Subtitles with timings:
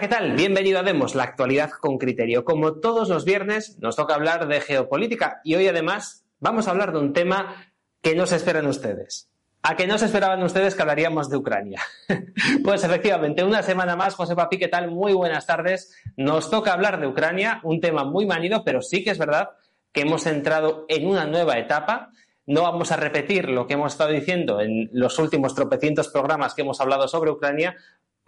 [0.00, 0.34] ¿Qué tal?
[0.34, 2.44] Bienvenido a Demos, la actualidad con criterio.
[2.44, 6.92] Como todos los viernes, nos toca hablar de geopolítica y hoy además vamos a hablar
[6.92, 9.28] de un tema que no se esperan ustedes.
[9.62, 11.82] ¿A que no se esperaban ustedes que hablaríamos de Ucrania?
[12.64, 14.88] pues efectivamente, una semana más, José Papi, ¿qué tal?
[14.88, 15.92] Muy buenas tardes.
[16.16, 19.50] Nos toca hablar de Ucrania, un tema muy manido, pero sí que es verdad
[19.92, 22.10] que hemos entrado en una nueva etapa.
[22.46, 26.62] No vamos a repetir lo que hemos estado diciendo en los últimos tropecientos programas que
[26.62, 27.76] hemos hablado sobre Ucrania,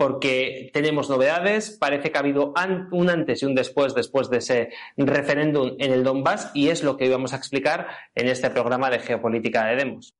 [0.00, 1.76] porque tenemos novedades.
[1.78, 2.54] Parece que ha habido
[2.90, 6.96] un antes y un después después de ese referéndum en el Donbass y es lo
[6.96, 10.14] que íbamos a explicar en este programa de geopolítica de Demos.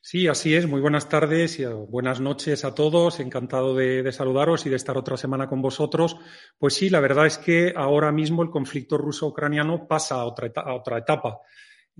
[0.00, 0.66] Sí, así es.
[0.66, 3.20] Muy buenas tardes y buenas noches a todos.
[3.20, 6.16] Encantado de, de, saludaros y de estar otra semana con vosotros.
[6.58, 10.74] Pues sí, la verdad es que ahora mismo el conflicto ruso-ucraniano pasa a otra, a
[10.74, 11.38] otra etapa.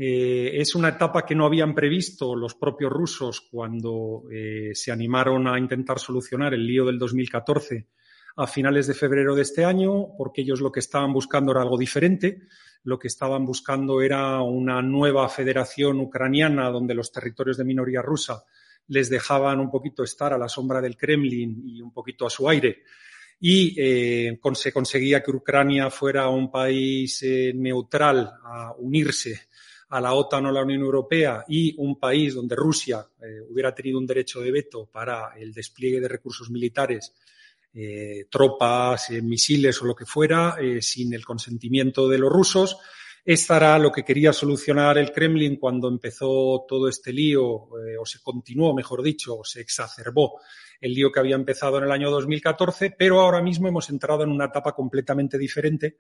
[0.00, 5.48] Eh, es una etapa que no habían previsto los propios rusos cuando eh, se animaron
[5.48, 7.88] a intentar solucionar el lío del 2014
[8.36, 11.76] a finales de febrero de este año, porque ellos lo que estaban buscando era algo
[11.76, 12.42] diferente.
[12.84, 18.44] Lo que estaban buscando era una nueva federación ucraniana donde los territorios de minoría rusa
[18.86, 22.48] les dejaban un poquito estar a la sombra del Kremlin y un poquito a su
[22.48, 22.84] aire.
[23.40, 27.24] Y eh, se conseguía que Ucrania fuera un país
[27.54, 29.48] neutral a unirse
[29.90, 33.98] a la OTAN o la Unión Europea y un país donde Rusia eh, hubiera tenido
[33.98, 37.14] un derecho de veto para el despliegue de recursos militares,
[37.72, 42.78] eh, tropas, eh, misiles o lo que fuera, sin el consentimiento de los rusos.
[43.24, 48.20] Esta era lo que quería solucionar el Kremlin cuando empezó todo este lío, o se
[48.22, 50.40] continuó, mejor dicho, o se exacerbó
[50.80, 54.30] el lío que había empezado en el año 2014, pero ahora mismo hemos entrado en
[54.30, 55.98] una etapa completamente diferente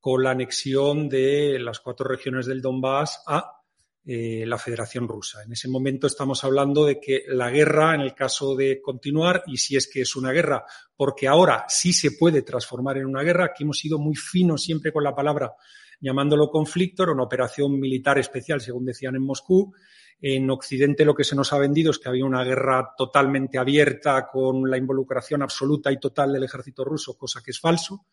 [0.00, 3.60] con la anexión de las cuatro regiones del Donbass a
[4.04, 5.42] eh, la Federación Rusa.
[5.42, 9.58] En ese momento estamos hablando de que la guerra, en el caso de continuar, y
[9.58, 10.64] si es que es una guerra,
[10.96, 14.92] porque ahora sí se puede transformar en una guerra, aquí hemos sido muy finos siempre
[14.92, 15.54] con la palabra
[16.00, 19.74] llamándolo conflicto, era una operación militar especial, según decían en Moscú.
[20.22, 24.28] En Occidente lo que se nos ha vendido es que había una guerra totalmente abierta
[24.30, 28.06] con la involucración absoluta y total del ejército ruso, cosa que es falso.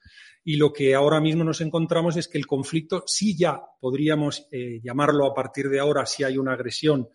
[0.43, 4.79] Y lo que ahora mismo nos encontramos es que el conflicto sí ya podríamos eh,
[4.81, 7.09] llamarlo a partir de ahora si hay una agresión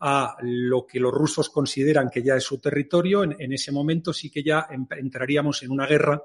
[0.00, 4.12] a lo que los rusos consideran que ya es su territorio, en, en ese momento
[4.12, 6.22] sí que ya entraríamos en una guerra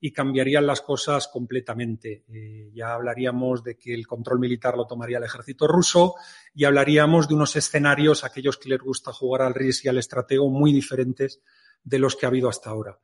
[0.00, 2.24] y cambiarían las cosas completamente.
[2.32, 6.14] Eh, ya hablaríamos de que el control militar lo tomaría el ejército ruso
[6.54, 10.48] y hablaríamos de unos escenarios, aquellos que les gusta jugar al RIS y al estratego,
[10.48, 11.42] muy diferentes
[11.84, 12.98] de los que ha habido hasta ahora.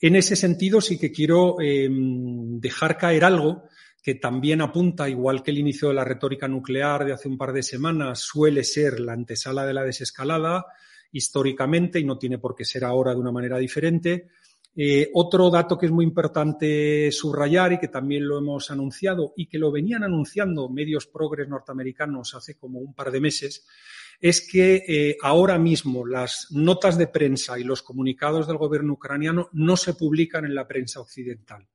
[0.00, 3.64] En ese sentido, sí que quiero eh, dejar caer algo
[4.02, 7.52] que también apunta, igual que el inicio de la retórica nuclear de hace un par
[7.52, 10.66] de semanas, suele ser la antesala de la desescalada
[11.12, 14.28] históricamente y no tiene por qué ser ahora de una manera diferente.
[14.74, 19.46] Eh, otro dato que es muy importante subrayar y que también lo hemos anunciado y
[19.46, 23.66] que lo venían anunciando medios progres norteamericanos hace como un par de meses
[24.18, 29.48] es que eh, ahora mismo las notas de prensa y los comunicados del gobierno ucraniano
[29.52, 31.68] no se publican en la prensa occidental.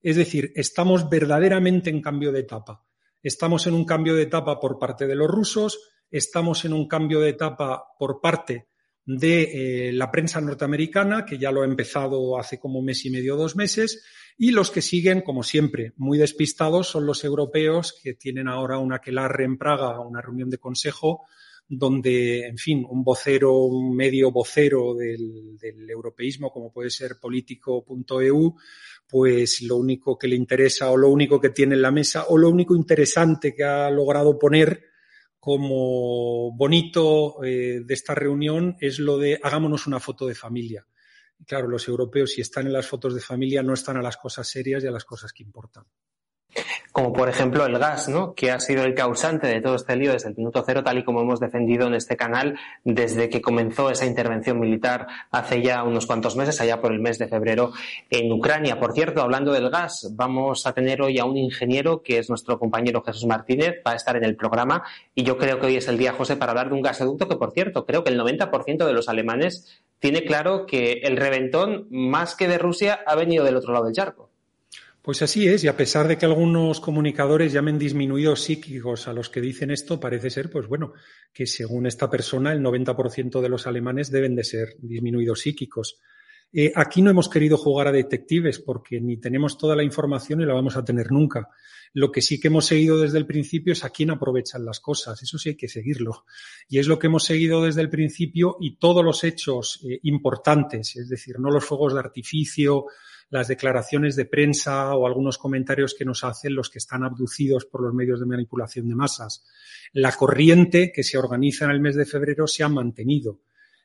[0.00, 2.84] Es decir, estamos verdaderamente en cambio de etapa.
[3.22, 5.78] Estamos en un cambio de etapa por parte de los rusos,
[6.10, 8.71] estamos en un cambio de etapa por parte
[9.04, 13.10] de eh, la prensa norteamericana, que ya lo ha empezado hace como un mes y
[13.10, 14.04] medio, dos meses,
[14.38, 18.96] y los que siguen, como siempre, muy despistados son los europeos, que tienen ahora una
[18.96, 21.26] aquelarre en Praga, una reunión de consejo,
[21.68, 28.56] donde, en fin, un vocero, un medio vocero del, del europeísmo, como puede ser político.eu,
[29.08, 32.36] pues lo único que le interesa o lo único que tiene en la mesa o
[32.36, 34.91] lo único interesante que ha logrado poner
[35.42, 40.86] como bonito eh, de esta reunión es lo de hagámonos una foto de familia.
[41.44, 44.46] Claro, los europeos si están en las fotos de familia no están a las cosas
[44.46, 45.84] serias y a las cosas que importan.
[46.92, 48.34] Como por ejemplo el gas, ¿no?
[48.34, 51.04] que ha sido el causante de todo este lío desde el minuto cero, tal y
[51.04, 56.06] como hemos defendido en este canal desde que comenzó esa intervención militar hace ya unos
[56.06, 57.72] cuantos meses, allá por el mes de febrero
[58.10, 58.78] en Ucrania.
[58.78, 62.58] Por cierto, hablando del gas, vamos a tener hoy a un ingeniero que es nuestro
[62.58, 64.82] compañero Jesús Martínez, va a estar en el programa
[65.14, 67.36] y yo creo que hoy es el día, José, para hablar de un gasoducto que,
[67.36, 72.34] por cierto, creo que el 90% de los alemanes tiene claro que el reventón, más
[72.34, 74.31] que de Rusia, ha venido del otro lado del charco.
[75.02, 79.28] Pues así es, y a pesar de que algunos comunicadores llamen disminuidos psíquicos a los
[79.28, 80.92] que dicen esto, parece ser, pues bueno,
[81.32, 85.98] que según esta persona, el 90% de los alemanes deben de ser disminuidos psíquicos.
[86.52, 90.44] Eh, aquí no hemos querido jugar a detectives porque ni tenemos toda la información y
[90.44, 91.48] la vamos a tener nunca.
[91.94, 95.20] Lo que sí que hemos seguido desde el principio es a quién aprovechan las cosas.
[95.20, 96.26] Eso sí hay que seguirlo.
[96.68, 100.94] Y es lo que hemos seguido desde el principio y todos los hechos eh, importantes,
[100.94, 102.86] es decir, no los fuegos de artificio,
[103.32, 107.82] las declaraciones de prensa o algunos comentarios que nos hacen los que están abducidos por
[107.82, 109.42] los medios de manipulación de masas.
[109.94, 113.40] La corriente que se organiza en el mes de febrero se ha mantenido.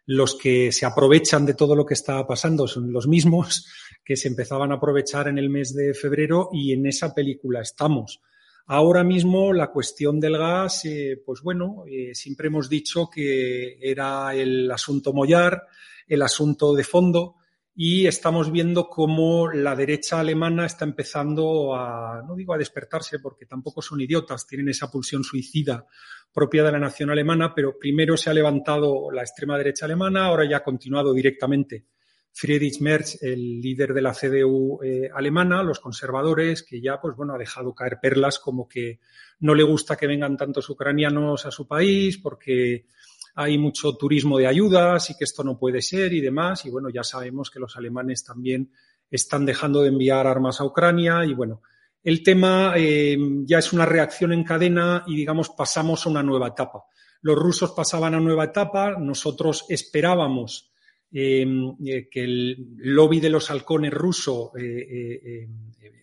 [0.05, 3.65] Los que se aprovechan de todo lo que está pasando son los mismos
[4.03, 8.19] que se empezaban a aprovechar en el mes de febrero y en esa película estamos.
[8.65, 14.35] Ahora mismo la cuestión del gas, eh, pues bueno, eh, siempre hemos dicho que era
[14.35, 15.67] el asunto Mollar,
[16.05, 17.37] el asunto de fondo,
[17.79, 23.45] y estamos viendo cómo la derecha alemana está empezando a, no digo a despertarse porque
[23.45, 25.85] tampoco son idiotas, tienen esa pulsión suicida
[26.33, 30.49] propia de la nación alemana, pero primero se ha levantado la extrema derecha alemana, ahora
[30.49, 31.85] ya ha continuado directamente
[32.33, 37.35] Friedrich Merz, el líder de la CDU eh, alemana, los conservadores, que ya pues bueno
[37.35, 39.01] ha dejado caer perlas como que
[39.39, 42.87] no le gusta que vengan tantos ucranianos a su país porque
[43.39, 46.65] hay mucho turismo de ayudas y que esto no puede ser y demás.
[46.65, 48.71] Y bueno, ya sabemos que los alemanes también
[49.11, 51.61] están dejando de enviar armas a Ucrania y bueno,
[52.03, 56.47] el tema eh, ya es una reacción en cadena y digamos pasamos a una nueva
[56.47, 56.85] etapa.
[57.21, 60.71] Los rusos pasaban a nueva etapa, nosotros esperábamos
[61.11, 65.47] em, eh, que el lobby de los halcones ruso, eh,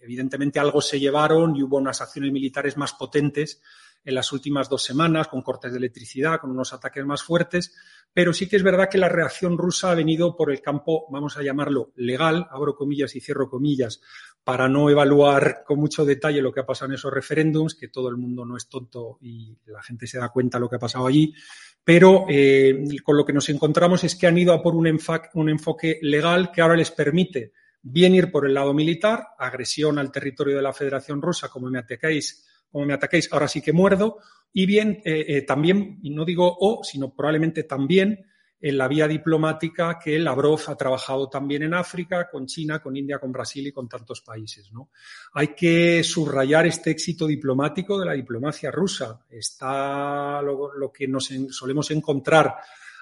[0.05, 3.61] evidentemente algo se llevaron y hubo unas acciones militares más potentes
[4.05, 7.75] en las últimas dos semanas, con cortes de electricidad, con unos ataques más fuertes,
[8.13, 11.37] pero sí que es verdad que la reacción rusa ha venido por el campo, vamos
[11.37, 14.01] a llamarlo legal, abro comillas y cierro comillas,
[14.45, 18.09] para no evaluar con mucho detalle lo que ha pasado en esos referéndums, que todo
[18.09, 20.81] el mundo no es tonto y la gente se da cuenta de lo que ha
[20.81, 21.35] pasado allí,
[21.83, 24.87] pero eh, con lo que nos encontramos es que han ido a por un,
[25.35, 27.53] un enfoque legal que ahora les permite
[27.83, 31.79] bien ir por el lado militar, agresión al territorio de la Federación Rusa, como me
[31.79, 34.19] atacáis como me ataquéis, ahora sí que muerdo,
[34.53, 38.27] y bien, eh, eh, también, y no digo o, sino probablemente también
[38.61, 43.21] en la vía diplomática que Lavrov ha trabajado también en África, con China, con India,
[43.21, 44.73] con Brasil y con tantos países.
[44.73, 44.91] ¿no?
[45.35, 49.25] Hay que subrayar este éxito diplomático de la diplomacia rusa.
[49.31, 52.57] Está lo, que nos solemos encontrar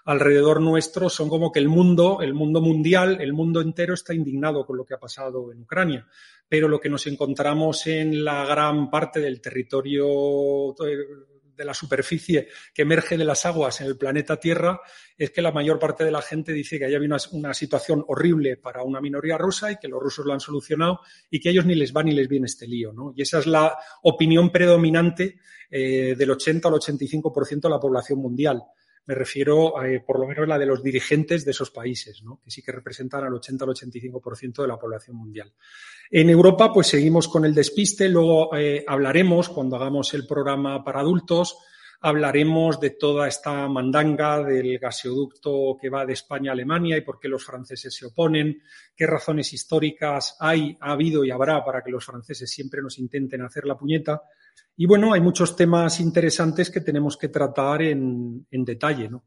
[0.05, 4.67] alrededor nuestro son como que el mundo, el mundo mundial, el mundo entero está indignado
[4.67, 6.07] con lo que ha pasado en Ucrania
[6.53, 12.83] pero lo que nos encontramos en la gran parte del territorio de la superficie que
[12.83, 14.79] emerge de las aguas en el planeta Tierra
[15.17, 18.59] es que la mayor parte de la gente dice que haya habido una, situación horrible
[18.59, 21.01] para una minoría rusa y que los rusos lo han solucionado
[21.31, 22.93] y que a ellos ni les va ni les viene este lío.
[22.93, 23.15] ¿no?
[23.17, 25.39] Y esa es la opinión predominante
[25.71, 28.63] eh, del 80 al 85% de la población mundial.
[29.07, 32.41] Me refiero, eh, por lo menos, la de los dirigentes de esos países, ¿no?
[32.45, 35.53] que sí que representan al 80 al 85% de la población mundial.
[36.11, 38.09] En Europa, pues seguimos con el despiste.
[38.09, 41.57] Luego eh, hablaremos, cuando hagamos el programa para adultos,
[42.03, 47.19] hablaremos de toda esta mandanga del gasoducto que va de España a Alemania y por
[47.21, 48.61] qué los franceses se oponen,
[48.97, 53.43] qué razones históricas hay, ha habido y habrá para que los franceses siempre nos intenten
[53.43, 54.23] hacer la puñeta.
[54.77, 59.25] Y bueno, hay muchos temas interesantes que tenemos que tratar en, detalle, ¿no?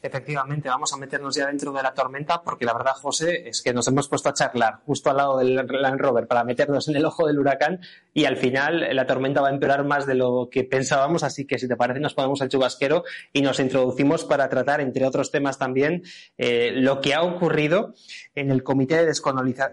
[0.00, 3.74] Efectivamente, vamos a meternos ya dentro de la tormenta porque la verdad, José, es que
[3.74, 7.04] nos hemos puesto a charlar justo al lado del Land Rover para meternos en el
[7.04, 7.80] ojo del huracán
[8.14, 11.58] y al final la tormenta va a empeorar más de lo que pensábamos, así que
[11.58, 13.02] si te parece nos ponemos al chubasquero
[13.32, 16.04] y nos introducimos para tratar, entre otros temas también,
[16.36, 17.94] eh, lo que ha ocurrido
[18.36, 19.12] en el Comité de,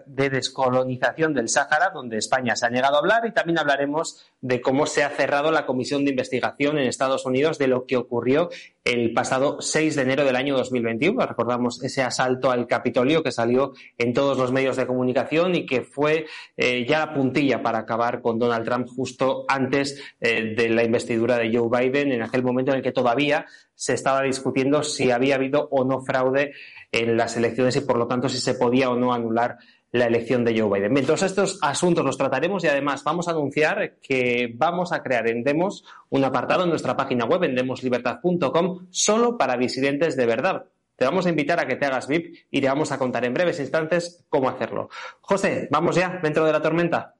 [0.07, 4.59] de Descolonización del Sáhara, donde España se ha negado a hablar y también hablaremos de
[4.59, 8.49] cómo se ha cerrado la comisión de investigación en Estados Unidos de lo que ocurrió
[8.85, 11.25] el pasado 6 de enero del año 2021.
[11.25, 15.81] Recordamos ese asalto al Capitolio que salió en todos los medios de comunicación y que
[15.81, 20.83] fue eh, ya la puntilla para acabar con Donald Trump justo antes eh, de la
[20.83, 25.09] investidura de Joe Biden, en aquel momento en el que todavía se estaba discutiendo si
[25.09, 26.53] había habido o no fraude
[26.91, 29.57] en las elecciones y por lo tanto si se podía o no anular
[29.95, 30.93] la elección de Joe Biden.
[30.93, 35.27] Bien, todos estos asuntos los trataremos y además vamos a anunciar que vamos a crear
[35.29, 40.65] en Demos un apartado en nuestra página web en demoslibertad.com solo para disidentes de verdad.
[40.95, 43.33] Te vamos a invitar a que te hagas VIP y te vamos a contar en
[43.33, 44.89] breves instantes cómo hacerlo.
[45.21, 47.15] José, vamos ya dentro de la tormenta.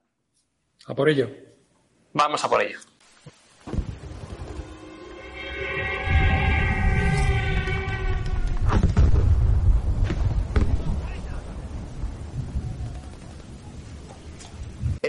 [0.88, 1.30] A por ello.
[2.14, 2.80] Vamos a por ello.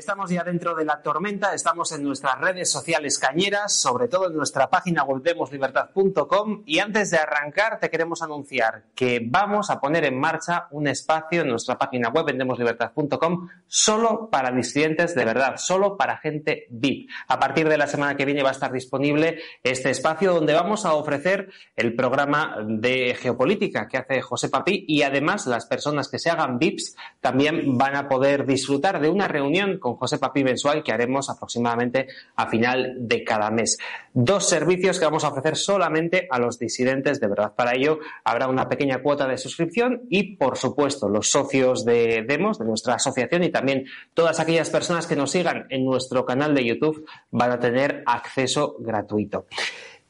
[0.06, 4.36] Estamos ya dentro de la tormenta, estamos en nuestras redes sociales cañeras, sobre todo en
[4.36, 10.04] nuestra página web demoslibertad.com y antes de arrancar te queremos anunciar que vamos a poner
[10.04, 15.96] en marcha un espacio en nuestra página web demoslibertad.com solo para disidentes de verdad, solo
[15.96, 17.10] para gente VIP.
[17.26, 20.86] A partir de la semana que viene va a estar disponible este espacio donde vamos
[20.86, 26.20] a ofrecer el programa de geopolítica que hace José Papi y además las personas que
[26.20, 30.82] se hagan VIPs también van a poder disfrutar de una reunión con José Papi mensual
[30.82, 33.78] que haremos aproximadamente a final de cada mes.
[34.12, 37.54] Dos servicios que vamos a ofrecer solamente a los disidentes de verdad.
[37.54, 42.58] Para ello habrá una pequeña cuota de suscripción y, por supuesto, los socios de Demos,
[42.58, 46.64] de nuestra asociación y también todas aquellas personas que nos sigan en nuestro canal de
[46.64, 49.46] YouTube van a tener acceso gratuito.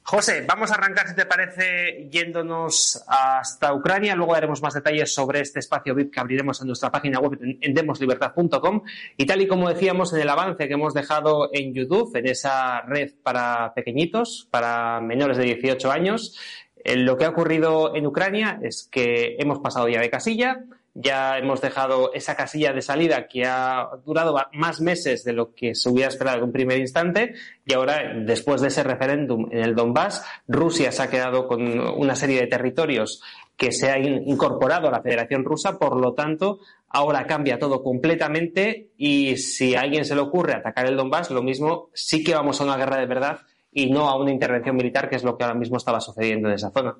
[0.08, 4.14] José, vamos a arrancar, si te parece, yéndonos hasta Ucrania.
[4.14, 7.74] Luego daremos más detalles sobre este espacio VIP que abriremos en nuestra página web en
[7.74, 8.82] demoslibertad.com.
[9.16, 12.82] Y tal y como decíamos en el avance que hemos dejado en YouTube, en esa
[12.82, 16.38] red para pequeñitos, para menores de 18 años,
[16.84, 20.66] eh, lo que ha ocurrido en Ucrania es que hemos pasado ya de casilla,
[20.98, 25.74] ya hemos dejado esa casilla de salida que ha durado más meses de lo que
[25.74, 27.34] se hubiera esperado en un primer instante
[27.66, 32.14] y ahora, después de ese referéndum en el Donbass, Rusia se ha quedado con una
[32.14, 33.22] serie de territorios
[33.56, 38.92] que se ha incorporado a la Federación Rusa, por lo tanto, ahora cambia todo completamente
[38.96, 42.60] y si a alguien se le ocurre atacar el Donbass, lo mismo sí que vamos
[42.60, 45.44] a una guerra de verdad y no a una intervención militar, que es lo que
[45.44, 46.96] ahora mismo estaba sucediendo en esa zona.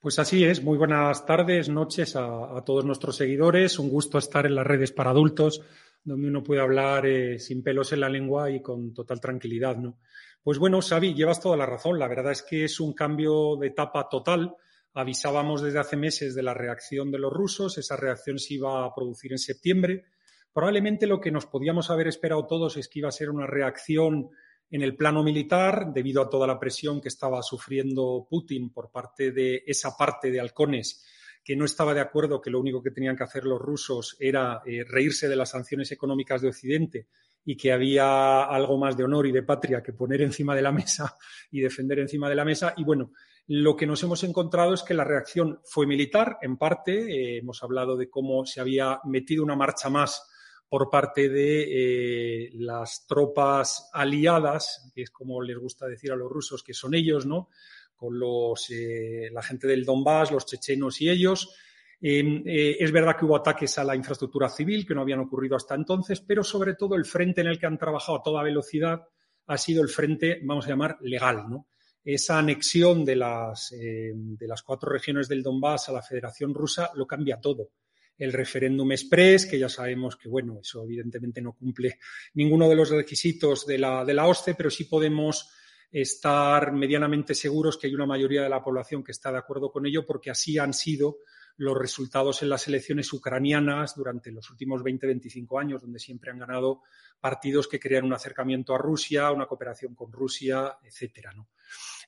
[0.00, 0.62] Pues así es.
[0.62, 3.78] Muy buenas tardes, noches a, todos nuestros seguidores.
[3.78, 5.60] Un gusto estar en las redes para adultos,
[6.02, 9.98] donde uno puede hablar eh, sin pelos en la lengua y con total tranquilidad, ¿no?
[10.42, 11.98] Pues bueno, Xavi, llevas toda la razón.
[11.98, 14.54] La verdad es que es un cambio de etapa total.
[14.94, 17.76] Avisábamos desde hace meses de la reacción de los rusos.
[17.76, 20.06] Esa reacción se iba a producir en septiembre.
[20.50, 24.30] Probablemente lo que nos podíamos haber esperado todos es que iba a ser una reacción
[24.70, 29.32] en el plano militar, debido a toda la presión que estaba sufriendo Putin por parte
[29.32, 31.04] de esa parte de halcones
[31.44, 34.62] que no estaba de acuerdo que lo único que tenían que hacer los rusos era
[34.66, 37.08] eh, reírse de las sanciones económicas de Occidente
[37.44, 40.72] y que había algo más de honor y de patria que poner encima de la
[40.72, 41.16] mesa
[41.50, 42.74] y defender encima de la mesa.
[42.76, 43.12] Y bueno,
[43.46, 46.92] lo que nos hemos encontrado es que la reacción fue militar, en parte.
[46.92, 50.22] Eh, hemos hablado de cómo se había metido una marcha más
[50.70, 56.30] por parte de eh, las tropas aliadas, que es como les gusta decir a los
[56.30, 57.48] rusos que son ellos, ¿no?
[57.96, 61.52] Con los, eh, la gente del Donbass, los chechenos y ellos.
[62.00, 65.56] Em, eh, es verdad que hubo ataques a la infraestructura civil que no habían ocurrido
[65.56, 69.00] hasta entonces, pero sobre todo el frente en el que han trabajado a toda velocidad
[69.46, 71.66] ha sido el frente, vamos a llamar, legal, ¿no?
[72.04, 77.06] Esa anexión de las, de las cuatro regiones del Donbass a la Federación Rusa lo
[77.06, 77.72] cambia todo
[78.20, 81.98] el referéndum express, que ya sabemos que, bueno, eso evidentemente no cumple
[82.34, 85.50] ninguno de los requisitos de la, de la OSCE, pero sí podemos
[85.90, 89.86] estar medianamente seguros que hay una mayoría de la población que está de acuerdo con
[89.86, 91.20] ello, porque así han sido
[91.56, 96.82] los resultados en las elecciones ucranianas durante los últimos 20-25 años, donde siempre han ganado
[97.20, 101.32] partidos que crean un acercamiento a Rusia, una cooperación con Rusia, etcétera.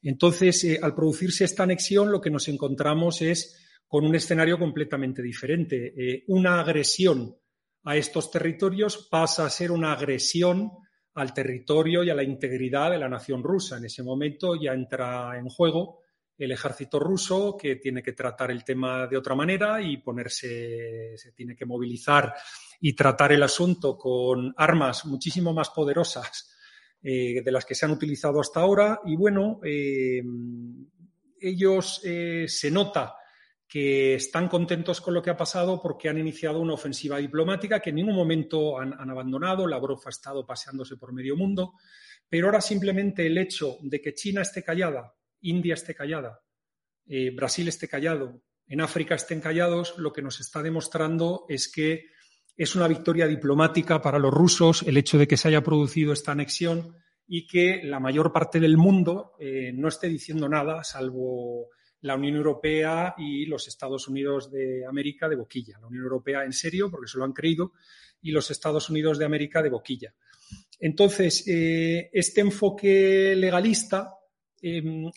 [0.02, 3.58] Entonces, eh, al producirse esta anexión, lo que nos encontramos es
[3.92, 5.92] con un escenario completamente diferente.
[5.94, 7.36] Eh, una agresión
[7.84, 10.70] a estos territorios pasa a ser una agresión
[11.12, 13.76] al territorio y a la integridad de la nación rusa.
[13.76, 16.04] En ese momento ya entra en juego
[16.38, 21.32] el ejército ruso que tiene que tratar el tema de otra manera y ponerse, se
[21.32, 22.32] tiene que movilizar
[22.80, 26.56] y tratar el asunto con armas muchísimo más poderosas
[27.02, 29.00] eh, de las que se han utilizado hasta ahora.
[29.04, 30.22] Y bueno, eh,
[31.38, 33.16] ellos se nota
[33.72, 37.88] que están contentos con lo que ha pasado porque han iniciado una ofensiva diplomática que
[37.88, 39.66] en ningún momento han, abandonado.
[39.66, 41.72] Lavrov ha estado paseándose por medio mundo,
[42.28, 46.42] pero ahora simplemente el hecho de que China esté callada, India esté callada,
[47.06, 52.10] eh, Brasil esté callado, en África estén callados, lo que nos está demostrando es que
[52.54, 56.32] es una victoria diplomática para los rusos el hecho de que se haya producido esta
[56.32, 56.94] anexión
[57.26, 61.70] y que la mayor parte del mundo eh, no esté diciendo nada, salvo
[62.02, 65.78] la Unión Europea y los Estados Unidos de América de boquilla.
[65.80, 67.72] La Unión Europea en serio, porque se lo han creído,
[68.20, 70.14] y los Estados Unidos de América de boquilla.
[70.80, 74.14] Entonces, eh, este enfoque legalista
[74.60, 75.10] em,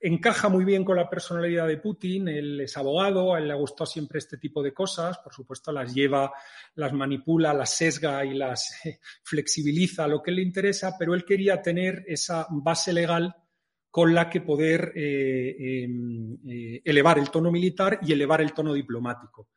[0.00, 2.26] encaja muy bien con la personalidad de Putin.
[2.26, 5.18] Él es abogado, a él le ha gustado siempre este tipo de cosas.
[5.18, 6.32] Por supuesto, las lleva,
[6.74, 8.80] las manipula, las sesga y las
[9.22, 13.36] flexibiliza lo que le interesa, pero él quería tener esa base legal
[13.90, 18.72] con la que poder eh, em, eh, elevar el tono militar y elevar el tono
[18.72, 19.48] diplomático.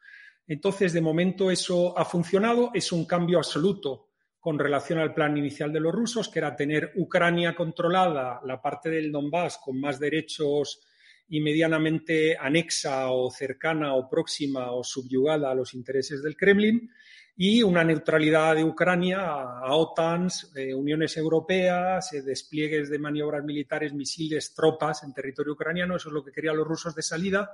[0.47, 4.09] Entonces, de momento eso ha funcionado, es un cambio absoluto
[4.39, 8.89] con relación al plan inicial de los rusos, que era tener Ucrania controlada, la parte
[8.89, 10.81] del Donbass con más derechos
[11.29, 16.89] y medianamente anexa o cercana o próxima o subyugada a los intereses del Kremlin,
[17.35, 23.93] y una neutralidad de Ucrania a, OTANs, eh, uniones europeas, eh, despliegues de maniobras militares,
[23.93, 25.95] misiles, tropas en territorio ucraniano.
[25.95, 27.51] Eso es lo que querían los rusos de salida.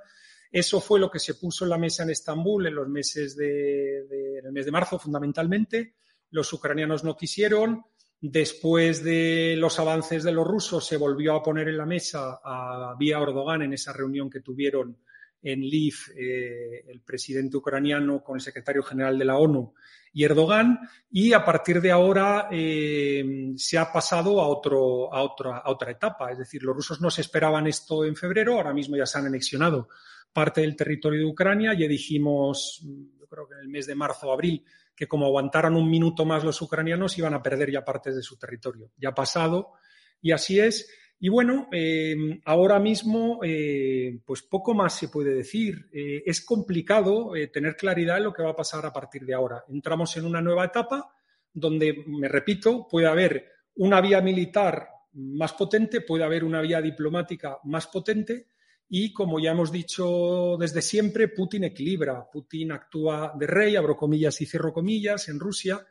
[0.52, 4.40] Eso fue lo que se puso en la mesa en Estambul en los meses de,
[4.40, 5.96] en el mes de marzo, fundamentalmente.
[6.32, 7.86] Los ucranianos no quisieron.
[8.22, 12.96] Después de los avances de los rusos, se volvió a poner en la mesa a
[13.00, 14.98] vía Erdogan en esa reunión que tuvieron
[15.42, 19.74] en Lviv eh, el presidente ucraniano con el secretario general de la ONU
[20.12, 20.80] y Erdogan,
[21.12, 25.92] y a partir de ahora eh, se ha pasado a, otro, a, otra, a otra
[25.92, 26.32] etapa.
[26.32, 29.28] Es decir, los rusos no se esperaban esto en febrero, ahora mismo ya se han
[29.28, 29.88] anexionado
[30.34, 31.74] parte del territorio de Ucrania.
[31.74, 34.64] Ya dijimos, yo creo que en el mes de marzo o abril,
[34.96, 38.38] que como aguantaran un minuto más los ucranianos iban a perder ya partes de su
[38.38, 38.92] territorio.
[38.98, 39.74] Ya ha pasado
[40.22, 40.90] y así es.
[41.22, 45.90] Y bueno, em, ahora mismo, eh, pues poco más se puede decir.
[45.92, 49.34] Eh, es complicado eh, tener claridad en lo que va a pasar a partir de
[49.34, 49.66] ahora.
[49.68, 51.14] Entramos en una nueva etapa
[51.54, 53.46] donde, me repito, puede haber
[53.76, 58.48] una vía militar más potente, puede haber una vía diplomática más potente
[58.88, 62.30] y, como ya hemos dicho desde siempre, Putin equilibra.
[62.32, 65.86] Putin actúa de rey, abro comillas y cierro comillas, en Rusia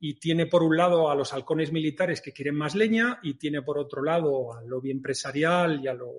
[0.00, 3.62] y tiene por un lado a los halcones militares que quieren más leña y tiene
[3.62, 6.10] por otro lado al lobby empresarial y a lo,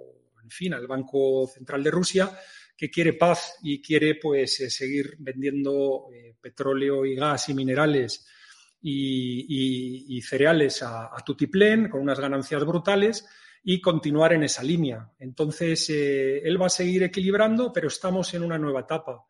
[0.41, 2.31] en fin, al Banco Central de Rusia
[2.77, 8.27] que quiere paz y quiere pues eh, seguir vendiendo eh, petróleo y gas y minerales
[8.81, 13.25] y, cereales a, a, tutiplén con unas ganancias brutales
[13.63, 15.11] y continuar en esa línea.
[15.17, 19.25] Entonces, eh, él va a seguir equilibrando, pero estamos en una nueva etapa.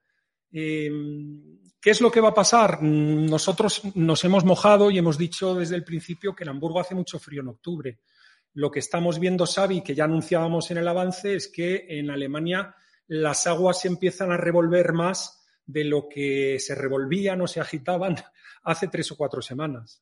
[1.86, 2.82] ¿Qué es lo que va a pasar?
[2.82, 7.19] Nosotros nos hemos mojado y hemos dicho desde el principio que en Hamburgo hace mucho
[7.19, 8.00] frío en octubre.
[8.56, 12.76] Lo que estamos viendo, Xavi, que ya anunciábamos en el avance, es que en Alemania
[13.06, 18.15] las aguas se empiezan a revolver más de lo que se revolvían o se agitaban
[18.63, 20.02] hace tres o cuatro semanas.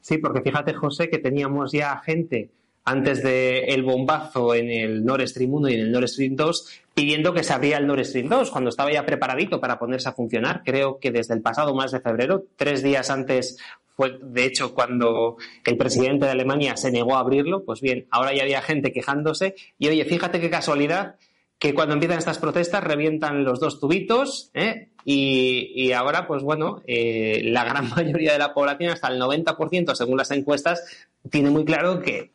[0.00, 2.52] Sí, porque fíjate, José, que teníamos ya gente
[2.86, 7.34] antes del bombazo en el Nord Stream 1 y en el Nord Stream 2, pidiendo
[7.34, 10.62] que se abriera el Nord Stream 2, cuando estaba ya preparadito para ponerse a funcionar.
[10.64, 13.58] Creo que desde el pasado mes de febrero, tres días antes
[13.96, 17.64] fue, de hecho, cuando el presidente de Alemania se negó a abrirlo.
[17.64, 19.56] Pues bien, ahora ya había gente quejándose.
[19.80, 21.16] Y oye, fíjate qué casualidad
[21.58, 24.90] que cuando empiezan estas protestas revientan los dos tubitos ¿eh?
[25.04, 30.18] y, ahora, pues bueno, eh, la gran mayoría de la población, hasta el 90% según
[30.18, 30.84] las encuestas,
[31.30, 32.30] tiene muy claro que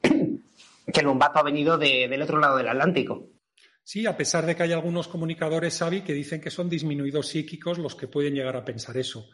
[0.86, 3.30] que el bombazo ha venido del otro lado del Atlántico.
[3.84, 7.78] Sí, a pesar de que hay algunos comunicadores, Xavi, que dicen que son disminuidos psíquicos
[7.78, 9.28] los que pueden llegar a pensar eso.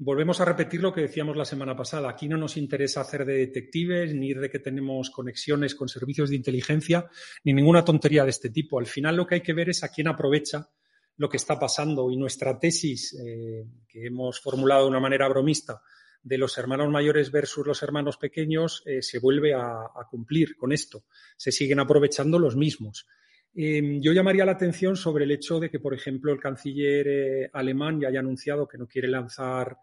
[0.00, 2.08] Volvemos a repetir lo que decíamos la semana pasada.
[2.08, 6.36] Aquí no nos interesa hacer de detectives, ni de que tenemos conexiones con servicios de
[6.36, 7.10] inteligencia,
[7.42, 8.78] ni ninguna tontería de este tipo.
[8.78, 10.68] Al final lo que hay que ver es a quién aprovecha
[11.16, 12.12] lo que está pasando.
[12.12, 15.82] Y nuestra tesis, eh, que hemos formulado de una manera bromista,
[16.28, 21.04] de los hermanos mayores versus los hermanos pequeños eh, se vuelve a, cumplir con esto.
[21.36, 23.06] Se siguen aprovechando los mismos.
[23.54, 27.50] Em, yo llamaría la atención sobre el hecho de que, por ejemplo, el canciller eh,
[27.52, 29.78] alemán ya haya anunciado que no quiere lanzar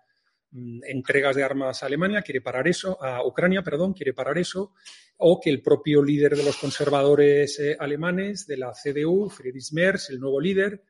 [0.51, 4.73] mm, entregas de armas a Alemania, quiere parar eso, a Ucrania, perdón, quiere parar eso,
[5.17, 10.11] o que el propio líder de los conservadores eh, alemanes, de la CDU, Friedrich Merz,
[10.11, 10.83] el nuevo líder,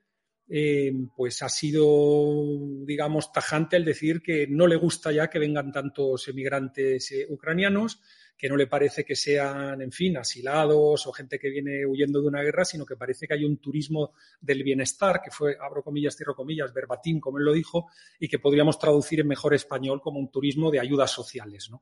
[0.48, 1.86] eh, pues ha sido,
[2.86, 8.00] digamos, tajante el decir que no le gusta ya que vengan tantos emigrantes eh, ucranianos,
[8.38, 12.28] que no le parece que sean, en fin, asilados o gente que viene huyendo de
[12.28, 16.16] una guerra, sino que parece que hay un turismo del bienestar, que fue, abro comillas,
[16.16, 17.88] cierro comillas, verbatim, como él lo dijo,
[18.20, 21.82] y que podríamos traducir en mejor español como un turismo de ayudas sociales, ¿no?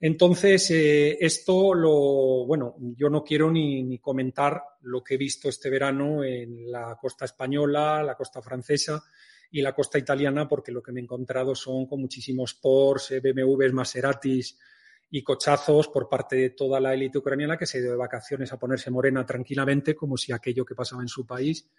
[0.00, 5.70] Entonces, eh, esto lo, bueno, yo no quiero ni, comentar lo que he visto este
[5.70, 9.02] verano en la costa española, la costa francesa
[9.50, 13.72] y la costa italiana, porque lo que me he encontrado son con muchísimos Porsche, BMWs,
[13.72, 14.58] Maseratis
[15.10, 18.58] y cochazos por parte de toda la élite ucraniana que se dio de vacaciones a
[18.58, 21.70] ponerse morena tranquilamente, como si aquello que pasaba en su país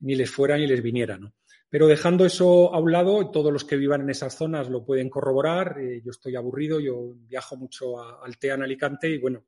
[0.00, 1.18] ni les fuera ni les viniera.
[1.18, 1.32] ¿no?
[1.68, 5.10] Pero dejando eso a un lado, todos los que vivan en esas zonas lo pueden
[5.10, 5.78] corroborar.
[5.80, 9.44] Eh, yo estoy aburrido, yo viajo mucho a, al TEA en Alicante y bueno,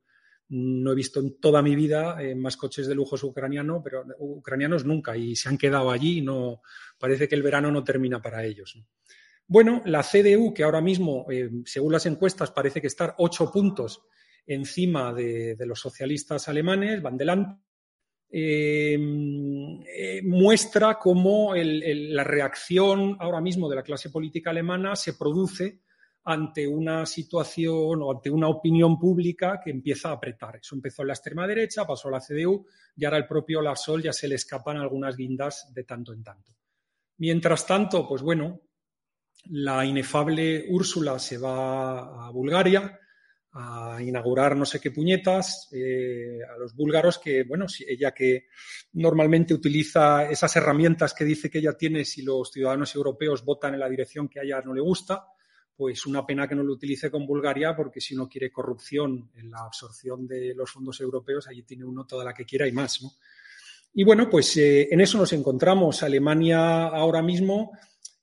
[0.49, 4.83] no he visto en toda mi vida eh, más coches de lujos ucraniano, pero ucranianos
[4.83, 6.61] nunca y se han quedado allí no
[6.97, 8.77] parece que el verano no termina para ellos.
[9.47, 14.03] Bueno, la CDU, que ahora mismo, eh, según las encuestas, parece que está ocho puntos
[14.45, 17.61] encima de, los socialistas alemanes, van delante,
[18.31, 25.81] eh, muestra cómo la reacción ahora mismo de la clase política alemana se produce
[26.25, 30.57] ante una situación o ante una opinión pública que empieza a apretar.
[30.57, 34.03] Eso empezó en la extrema derecha, pasó a la CDU y ahora el propio Sol
[34.03, 36.53] ya se le escapan algunas guindas de tanto en tanto.
[37.17, 38.61] Mientras tanto, pues bueno,
[39.45, 42.99] la inefable Úrsula se va a Bulgaria
[43.53, 48.45] a inaugurar no sé qué puñetas eh, a los búlgaros que, bueno, si ella que
[48.93, 53.79] normalmente utiliza esas herramientas que dice que ella tiene si los ciudadanos europeos votan en
[53.79, 55.25] la dirección que a ella no le gusta,
[55.75, 59.49] pues una pena que no lo utilice con Bulgaria, porque si uno quiere corrupción en
[59.49, 63.01] la absorción de los fondos europeos, allí tiene uno toda la que quiera y más,
[63.01, 63.11] ¿no?
[63.93, 66.03] Y bueno, pues eh, en eso nos encontramos.
[66.03, 67.71] Alemania ahora mismo,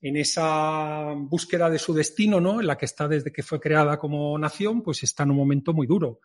[0.01, 2.61] en esa búsqueda de su destino, ¿no?
[2.61, 5.73] En la que está desde que fue creada como nación, pues está en un momento
[5.73, 6.21] muy duro.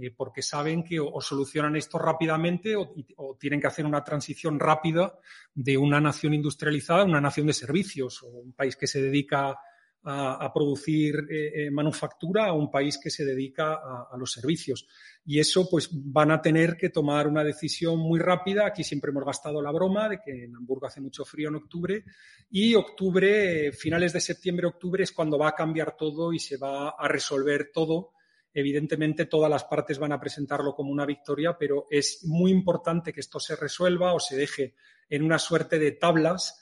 [0.00, 4.60] Eh, porque saben que o, solucionan esto rápidamente o, o, tienen que hacer una transición
[4.60, 5.18] rápida
[5.54, 9.58] de una nación industrializada a una nación de servicios, o un país que se dedica
[10.04, 14.86] a, producir eh, eh, manufactura a un país que se dedica a, los servicios.
[15.24, 18.66] Y eso, pues, van a tener que tomar una decisión muy rápida.
[18.66, 22.04] Aquí siempre hemos gastado la broma de que en Hamburgo hace mucho frío en octubre
[22.50, 26.90] y octubre, finales de septiembre, octubre es cuando va a cambiar todo y se va
[26.90, 28.12] a resolver todo.
[28.54, 33.20] Evidentemente, todas las partes van a presentarlo como una victoria, pero es muy importante que
[33.20, 34.74] esto se resuelva o se deje
[35.10, 36.58] en una suerte de tablas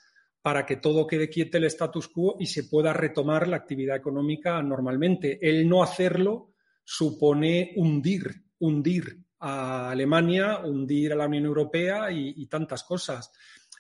[0.46, 4.62] para que todo quede quieto el status quo y se pueda retomar la actividad económica
[4.62, 5.40] normalmente.
[5.42, 6.52] El no hacerlo
[6.84, 13.32] supone hundir, hundir a Alemania, hundir a la Unión Europea y, tantas cosas.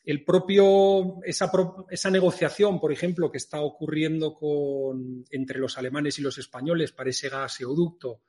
[0.02, 1.48] El propio, esa,
[1.88, 7.10] esa, negociación, por ejemplo, que está ocurriendo con, entre los alemanes y los españoles para
[7.10, 8.22] ese gaseoducto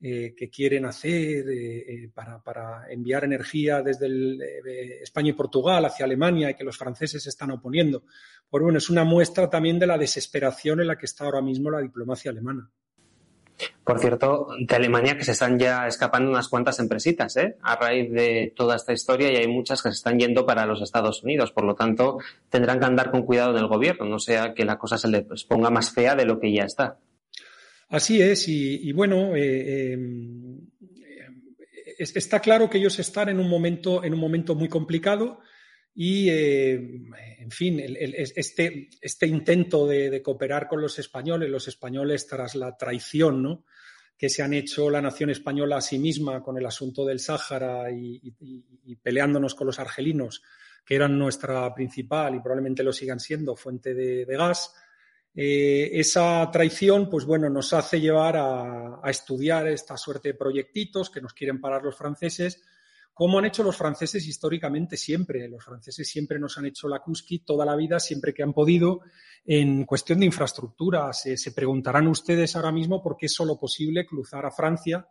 [0.00, 6.50] eh, que quieren hacer eh, eh, para, enviar energía desde España y Portugal hacia Alemania
[6.50, 8.02] y que los franceses están oponiendo.
[8.50, 11.70] Pues bueno, es una muestra también de la desesperación en la que está ahora mismo
[11.70, 12.70] la diplomacia alemana.
[13.82, 18.52] Por cierto, de Alemania que se están ya escapando unas cuantas empresitas, A raíz de
[18.54, 21.52] toda esta historia y hay muchas que se están yendo para los Estados Unidos.
[21.52, 22.18] Por lo tanto,
[22.50, 25.44] tendrán que andar con cuidado en el gobierno, no sea que la cosa se les
[25.44, 26.98] ponga más fea de lo que ya está.
[27.94, 31.16] Así es, y, bueno, eh, eh,
[31.96, 35.38] está claro que ellos están en un momento, en un momento muy complicado
[35.94, 36.74] y, eh,
[37.38, 43.40] en fin, este, este, intento de, cooperar con los españoles, los españoles tras la traición
[43.40, 43.64] ¿no?
[44.18, 47.92] que se han hecho la nación española a sí misma con el asunto del Sáhara
[47.92, 50.42] y peleándonos con los argelinos,
[50.84, 54.74] que eran nuestra principal y probablemente lo sigan siendo fuente de gas
[55.34, 61.20] eh, esa traición, pues bueno, nos hace llevar a, estudiar esta suerte de proyectitos que
[61.20, 62.62] nos quieren parar los franceses,
[63.12, 65.48] como han hecho los franceses históricamente siempre.
[65.48, 69.00] Los franceses siempre nos han hecho la cusqui toda la vida, siempre que han podido,
[69.44, 71.12] en cuestión de infraestructura.
[71.12, 75.06] Se, se preguntarán ustedes ahora mismo por qué es solo posible cruzar a Francia,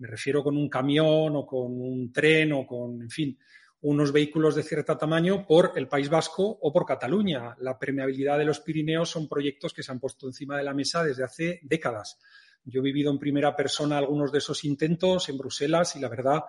[0.00, 3.38] me refiero con un camión o con un tren o con, en fin,
[3.82, 7.56] unos vehículos de cierto tamaño por el País Vasco o por Cataluña.
[7.60, 11.02] La permeabilidad de los Pirineos son proyectos que se han puesto encima de la mesa
[11.02, 12.18] desde hace décadas.
[12.64, 16.42] Yo he vivido en primera persona algunos de esos intentos en Bruselas y la verdad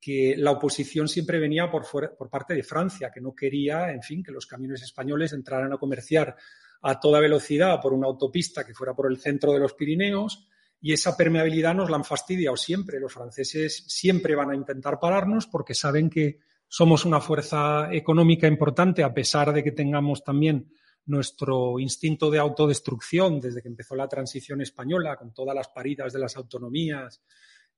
[0.00, 1.84] que la oposición siempre venía por,
[2.16, 5.78] por parte de Francia, que no quería, en fin, que los camiones españoles entraran a
[5.78, 6.36] comerciar
[6.82, 10.48] a toda velocidad por una autopista que fuera por el centro de los Pirineos
[10.80, 13.00] y esa permeabilidad nos la han fastidiado siempre.
[13.00, 19.02] Los franceses siempre van a intentar pararnos porque saben que somos una fuerza económica importante,
[19.02, 20.70] a pesar de que tengamos también
[21.06, 26.18] nuestro instinto de autodestrucción desde que empezó la transición española, con todas las paridas de
[26.18, 27.22] las autonomías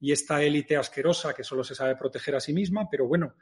[0.00, 3.34] y esta élite asquerosa que solo se sabe proteger a sí misma, pero bueno,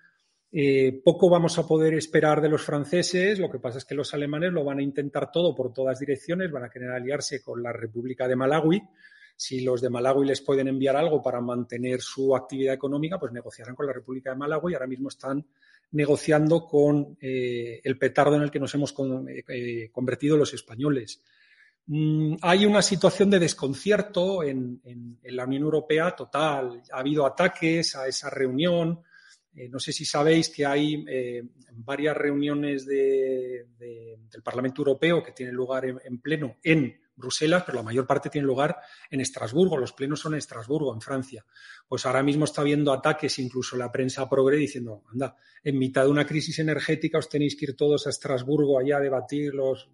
[0.51, 4.13] eh, poco vamos a poder esperar de los franceses, lo que pasa es que los
[4.13, 7.73] alemanes lo van a intentar todo por todas direcciones, van a querer aliarse con la
[7.73, 8.83] República de Malawi,
[9.39, 13.77] si los de Malawi les pueden enviar algo para mantener su actividad económica, pues negociarán
[13.77, 15.47] con la República de Malawi y ahora mismo están
[15.93, 18.93] negociando con eh, el petardo en el que nos hemos
[19.47, 21.23] eh, convertido los españoles.
[21.87, 24.81] Mm, hay una situación de desconcierto en,
[25.23, 26.83] la Unión Europea total.
[26.91, 29.05] Ha habido ataques a esa reunión.
[29.55, 31.05] Eh, no sé si sabéis que hay
[31.75, 33.69] varias reuniones del
[34.43, 38.79] Parlamento Europeo que tienen lugar en pleno en Bruselas, pero la mayor parte tiene lugar
[39.11, 39.77] en Estrasburgo.
[39.77, 41.45] Los plenos son en Estrasburgo, en Francia.
[41.87, 46.11] Pues ahora mismo está habiendo ataques, incluso la prensa progre, diciendo, anda, en mitad de
[46.11, 49.91] una crisis energética os tenéis que ir todos a Estrasburgo allá a debatir los,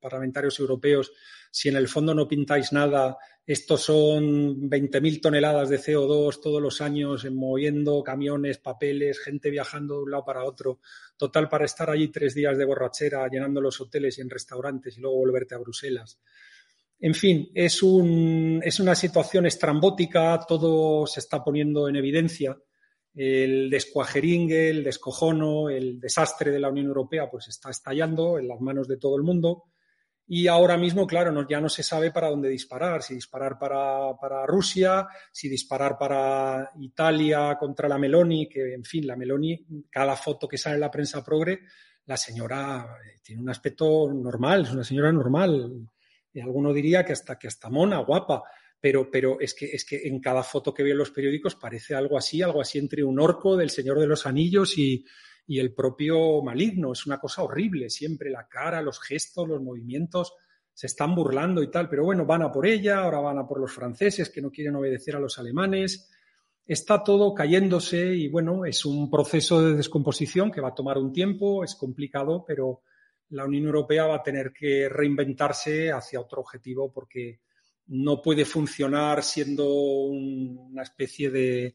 [0.00, 1.12] parlamentarios europeos.
[1.50, 6.80] Si en el fondo no pintáis nada, estos son 20.000 toneladas de CO2 todos los
[6.80, 10.80] años, moviendo camiones, papeles, gente viajando de un lado para otro.
[11.16, 15.00] Total, para estar allí tres días de borrachera, llenando los hoteles y en restaurantes y
[15.00, 16.20] luego volverte a Bruselas.
[17.00, 22.58] En fin, es, una situación estrambótica, todo se está poniendo en evidencia.
[23.14, 28.60] El descuajeringue, el descojono, el desastre de la Unión Europea, pues está estallando en las
[28.60, 29.64] manos de todo el mundo.
[30.26, 34.44] Y ahora mismo, claro, ya no se sabe para dónde disparar, si disparar para, para,
[34.44, 40.46] Rusia, si disparar para Italia contra la Meloni, que en fin, la Meloni, cada foto
[40.46, 41.60] que sale en la prensa progre,
[42.04, 45.88] la señora eh, tiene un aspecto normal, es una señora normal,
[46.38, 48.44] y alguno diría que hasta, que hasta mona, guapa,
[48.80, 51.94] pero, pero es, que, es que en cada foto que veo en los periódicos parece
[51.94, 55.04] algo así, algo así entre un orco del Señor de los Anillos y,
[55.48, 56.92] y el propio maligno.
[56.92, 60.34] Es una cosa horrible, siempre la cara, los gestos, los movimientos
[60.72, 63.58] se están burlando y tal, pero bueno, van a por ella, ahora van a por
[63.58, 66.08] los franceses que no quieren obedecer a los alemanes.
[66.64, 71.12] Está todo cayéndose y bueno, es un proceso de descomposición que va a tomar un
[71.12, 72.82] tiempo, es complicado, pero,
[73.30, 77.40] la Unión Europea va a tener que reinventarse hacia otro objetivo porque
[77.88, 81.74] no puede funcionar siendo una especie de,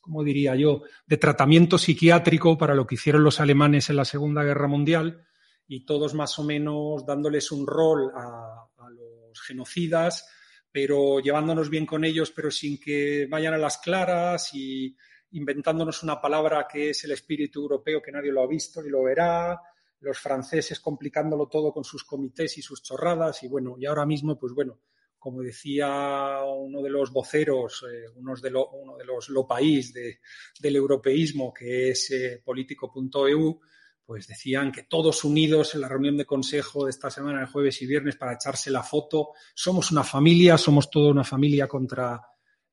[0.00, 4.42] ¿cómo diría yo?, de tratamiento psiquiátrico para lo que hicieron los alemanes en la Segunda
[4.42, 5.26] Guerra Mundial
[5.68, 10.28] y todos más o menos dándoles un rol a los genocidas,
[10.70, 14.96] pero llevándonos bien con ellos, pero sin que vayan a las claras y
[15.32, 19.02] inventándonos una palabra que es el espíritu europeo que nadie lo ha visto ni lo
[19.02, 19.60] verá,
[20.00, 24.38] los franceses complicándolo todo con sus comités y sus chorradas y bueno, y ahora mismo,
[24.38, 24.80] pues bueno,
[25.18, 31.90] como decía uno de los voceros, eh, uno de los lo país del europeísmo, que
[31.90, 33.60] es eh, político.eu,
[34.04, 37.82] pues decían que todos unidos en la reunión de consejo de esta semana, el jueves
[37.82, 42.22] y viernes, para echarse la foto, somos una familia, somos toda una familia contra,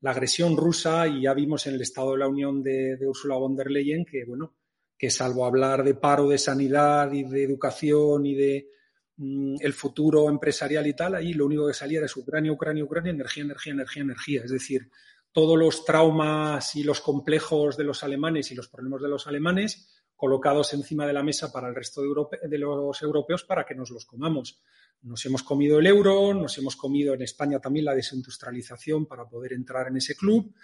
[0.04, 3.56] la agresión rusa y ya vimos en el Estado de la Unión de, Ursula von
[3.56, 4.54] der Leyen que, bueno,
[4.98, 8.68] que salvo hablar de paro de sanidad y de educación y de
[9.16, 13.12] mm, el futuro empresarial y tal, ahí lo único que salía era Ucrania, Ucrania, Ucrania,
[13.12, 14.42] energía, energía, energía, energía.
[14.44, 14.90] Es decir,
[15.32, 19.88] todos los traumas y los complejos de los alemanes y los problemas de los alemanes
[20.16, 23.90] colocados encima de la mesa para el resto de, de los europeos para que nos
[23.90, 24.60] los comamos.
[25.02, 29.52] Nos hemos comido el euro, nos hemos comido en España también la desindustrialización para poder
[29.52, 30.54] entrar en ese club,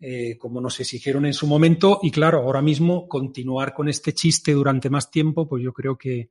[0.00, 2.00] eh, como nos exigieron en su momento.
[2.02, 6.30] Y claro, ahora mismo continuar con este chiste durante más tiempo, pues yo creo que,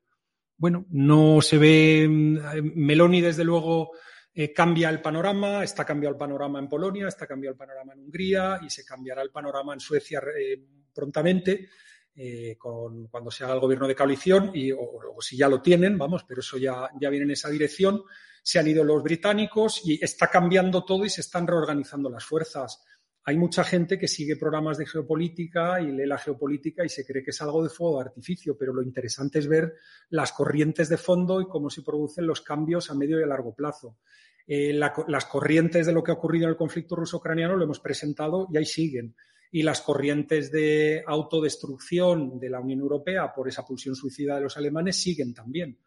[0.57, 2.07] bueno, no se ve.
[2.09, 2.39] Mm,
[2.75, 3.91] Meloni, desde luego,
[4.33, 7.99] eh, cambia el panorama, está cambiado el panorama en Polonia, está cambiado el panorama en
[7.99, 10.57] Hungría y se cambiará el panorama en Suecia eh,
[10.93, 11.69] prontamente.
[12.13, 15.97] Eh, con, cuando se haga el gobierno de coalición, y, o, si ya lo tienen,
[15.97, 18.03] vamos, pero eso ya, ya viene en esa dirección.
[18.43, 22.83] Se han ido los británicos y está cambiando todo y se están reorganizando las fuerzas.
[23.23, 27.23] Hay mucha gente que sigue programas de geopolítica y lee la geopolítica y se cree
[27.23, 29.75] que es algo de fuego de artificio, pero lo interesante es ver
[30.09, 33.53] las corrientes de fondo y cómo se producen los cambios a medio y a largo
[33.53, 33.99] plazo.
[34.47, 38.47] Eh, las corrientes de lo que ha ocurrido en el conflicto ruso-ucraniano lo hemos presentado
[38.51, 39.15] y ahí siguen
[39.51, 44.55] y las corrientes de autodestrucción de la Unión Europea por esa pulsión suicida de los
[44.55, 45.77] alemanes siguen también.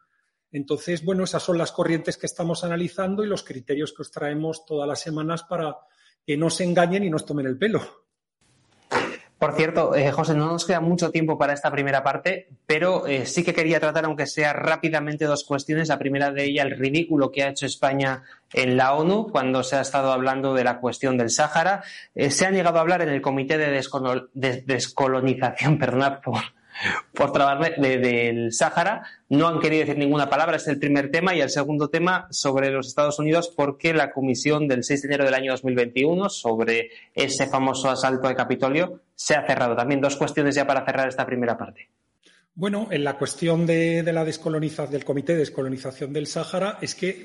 [0.52, 4.64] Entonces, bueno, esas son las corrientes que estamos analizando y los criterios que os traemos
[4.66, 5.76] todas las semanas para
[6.24, 8.03] que no se engañen y nos tomen el pelo.
[9.44, 13.26] Por cierto, eh, José, no nos queda mucho tiempo para esta primera parte, pero eh,
[13.26, 15.88] sí que quería tratar, aunque sea rápidamente, dos cuestiones.
[15.88, 18.22] La primera de ellas, el ridículo que ha hecho España
[18.54, 21.84] en la ONU cuando se ha estado hablando de la cuestión del Sáhara.
[22.14, 23.84] Eh, se ha llegado a hablar en el Comité de,
[24.32, 26.40] Descolonización, perdón, por,
[27.12, 29.02] por trabajar del Sáhara.
[29.28, 31.34] No han querido decir ninguna palabra, es el primer tema.
[31.34, 35.24] Y el segundo tema sobre los Estados Unidos, porque la comisión del 6 de enero
[35.24, 39.76] del año 2021 sobre ese famoso asalto de Capitolio se ha cerrado.
[39.76, 41.88] También dos cuestiones ya para cerrar esta primera parte.
[42.56, 47.20] Bueno, en la cuestión de, la descolonización del Comité de Descolonización del Sáhara es que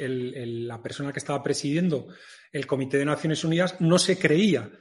[0.65, 2.07] la persona que estaba presidiendo
[2.51, 4.71] el Comité de Naciones Unidas no se creía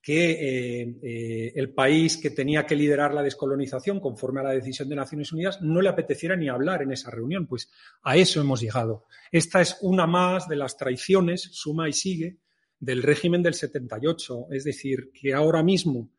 [0.00, 4.88] que eh, eh, el país que tenía que liderar la descolonización conforme a la decisión
[4.88, 7.46] de Naciones Unidas no le apeteciera ni hablar en esa reunión.
[7.46, 7.70] Pues
[8.02, 9.06] a eso hemos llegado.
[9.32, 12.38] Esta es una más de las traiciones, suma y sigue,
[12.78, 14.46] del régimen del 78.
[14.52, 16.10] Es decir, que ahora mismo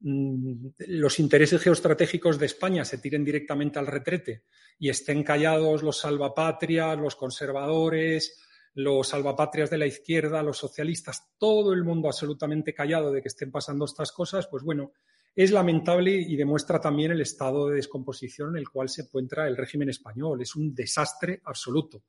[0.00, 4.44] mm, los intereses geoestratégicos de España se tiren directamente al retrete
[4.78, 8.40] y estén callados los salvapatrias, los conservadores,
[8.76, 13.50] los salvapatrias de la izquierda, los socialistas, todo el mundo absolutamente callado de que estén
[13.50, 14.92] pasando estas cosas, pues bueno,
[15.34, 19.56] es lamentable y demuestra también el estado de descomposición en el cual se encuentra el
[19.56, 20.42] régimen español.
[20.42, 22.04] Es un desastre absoluto.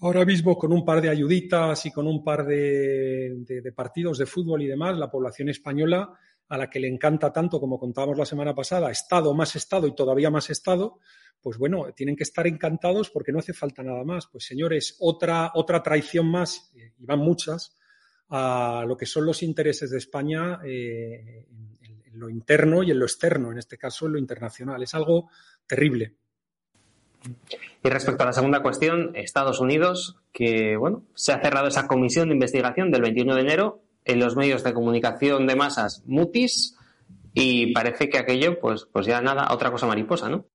[0.00, 4.62] Ahora mismo, con un par de ayuditas y con un par de, partidos de fútbol
[4.62, 6.12] y demás, la población española,
[6.48, 9.94] a la que le encanta tanto, como contábamos la semana pasada, Estado más Estado y
[9.96, 11.00] todavía más Estado,
[11.44, 14.26] pues bueno, tienen que estar encantados porque no hace falta nada más.
[14.28, 17.76] Pues señores, otra, otra traición más, eh, y van muchas,
[18.30, 21.46] a lo que son los intereses de España eh,
[21.82, 24.82] en, en, lo interno y en lo externo, en este caso en lo internacional.
[24.82, 25.28] Es algo
[25.66, 26.14] terrible.
[27.82, 32.28] Y respecto a la segunda cuestión, Estados Unidos, que bueno, se ha cerrado esa comisión
[32.28, 36.78] de investigación del 21 de enero en los medios de comunicación de masas mutis
[37.34, 40.46] y parece que aquello, pues, pues ya nada, otra cosa mariposa, ¿no?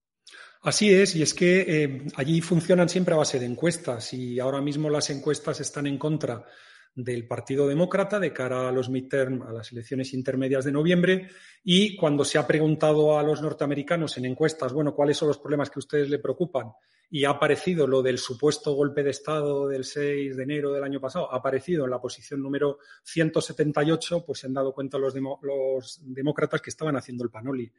[0.61, 4.59] Así es, y es que eh, allí funcionan siempre a base de encuestas y ahora
[4.61, 6.45] mismo las encuestas están en contra
[6.93, 11.29] del Partido Demócrata de cara a los midterm, a las elecciones intermedias de noviembre.
[11.63, 15.69] Y cuando se ha preguntado a los norteamericanos en encuestas, bueno, cuáles son los problemas
[15.69, 16.73] que a ustedes le preocupan,
[17.11, 20.99] y ha aparecido lo del supuesto golpe de Estado del 6 de enero del año
[20.99, 26.01] pasado, ha aparecido en la posición número 178, pues se han dado cuenta los, los
[26.03, 27.71] demócratas que estaban haciendo el panoli.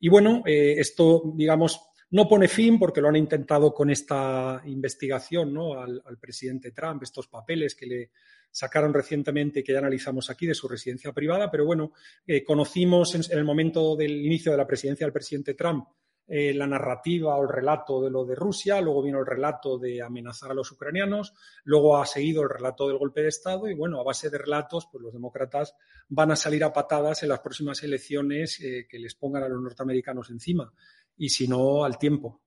[0.00, 5.52] Y bueno, eh, esto, digamos, no pone fin porque lo han intentado con esta investigación
[5.52, 5.80] ¿no?
[5.80, 8.10] al, presidente Trump, estos papeles que le
[8.50, 11.92] sacaron recientemente que ya analizamos aquí de su residencia privada, pero bueno,
[12.26, 15.86] eh, conocimos en, en, el momento del inicio de la presidencia del presidente Trump
[16.28, 20.02] eh, la narrativa o el relato de lo de Rusia, luego vino el relato de
[20.02, 24.00] amenazar a los ucranianos, luego ha seguido el relato del golpe de Estado y bueno,
[24.00, 25.76] a base de relatos, pues los demócratas
[26.08, 29.62] van a salir a patadas en las próximas elecciones eh, que les pongan a los
[29.62, 30.72] norteamericanos encima
[31.16, 32.40] y si no, al tiempo.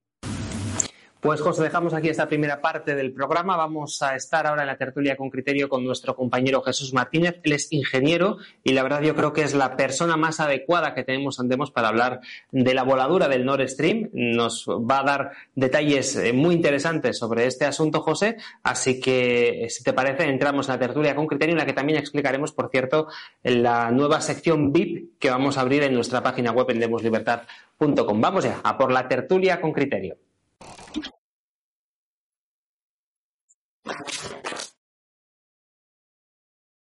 [1.22, 3.58] Pues José, dejamos aquí esta primera parte del programa.
[3.58, 7.42] Vamos a estar ahora en la tertulia con criterio con nuestro compañero Jesús Martínez.
[7.44, 11.04] Él es ingeniero y la verdad yo creo que es la persona más adecuada que
[11.04, 12.22] tenemos andemos para hablar
[12.54, 14.10] de la voladura del Nord Stream.
[14.14, 18.38] Nos va a dar detalles eh, muy interesantes sobre este asunto, José.
[18.64, 22.00] Así que, si te parece, entramos en la tertulia con criterio en la que también
[22.00, 23.10] explicaremos, por cierto,
[23.44, 28.22] la nueva sección VIP que vamos a abrir en nuestra página web en demoslibertad.com.
[28.22, 30.16] Vamos ya a por la tertulia con criterio.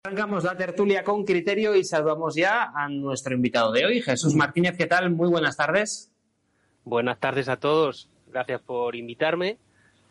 [0.04, 4.76] Arrancamos la tertulia con criterio y saludamos ya a nuestro invitado de hoy, Jesús Martínez.
[4.78, 5.12] ¿Qué tal?
[5.12, 6.12] Muy buenas tardes.
[6.84, 8.10] Buenas tardes a todos.
[8.28, 9.60] Gracias por invitarme.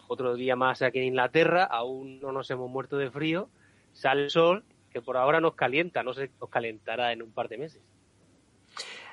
[0.09, 1.64] Otro día más aquí en Inglaterra.
[1.64, 3.48] Aún no nos hemos muerto de frío.
[3.92, 6.02] Sale el sol, que por ahora nos calienta.
[6.02, 7.83] No se nos calentará en un par de meses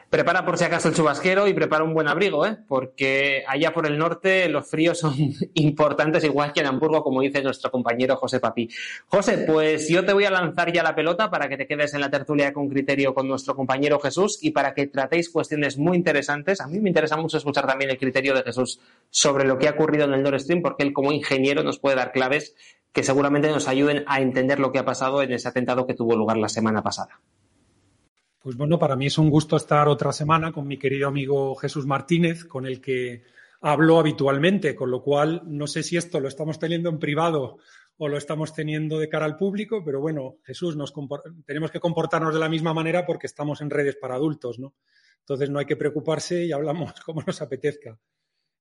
[0.10, 2.58] prepara por si acaso el chubasquero y prepara un buen abrigo, ¿eh?
[2.68, 5.14] porque allá por el norte los fríos son
[5.56, 8.70] importantes, igual que en Hamburgo, como dice nuestro compañero José Papi.
[9.08, 12.02] José, pues yo te voy a lanzar ya la pelota para que te quedes en
[12.02, 16.62] la tertulia con criterio con nuestro compañero Jesús y para que tratéis cuestiones muy interesantes.
[16.62, 19.72] A mí me interesa mucho escuchar también el criterio de Jesús sobre lo que ha
[19.72, 22.56] ocurrido en el Nord Stream, porque él como ingeniero nos puede dar claves
[22.94, 26.16] que seguramente nos ayuden a entender lo que ha pasado en ese atentado que tuvo
[26.16, 27.20] lugar la semana pasada.
[28.48, 31.86] Pues bueno, para mí es un gusto estar otra semana con mi querido amigo Jesús
[31.86, 33.24] Martínez, con el que
[33.60, 37.58] hablo habitualmente, con lo cual no sé si esto lo estamos teniendo en privado
[37.98, 40.94] o lo estamos teniendo de cara al público, pero bueno, Jesús, nos
[41.46, 44.76] tenemos que comportarnos de la misma manera porque estamos en redes para adultos, ¿no?
[45.20, 48.00] Entonces no hay que preocuparse y hablamos como nos apetezca.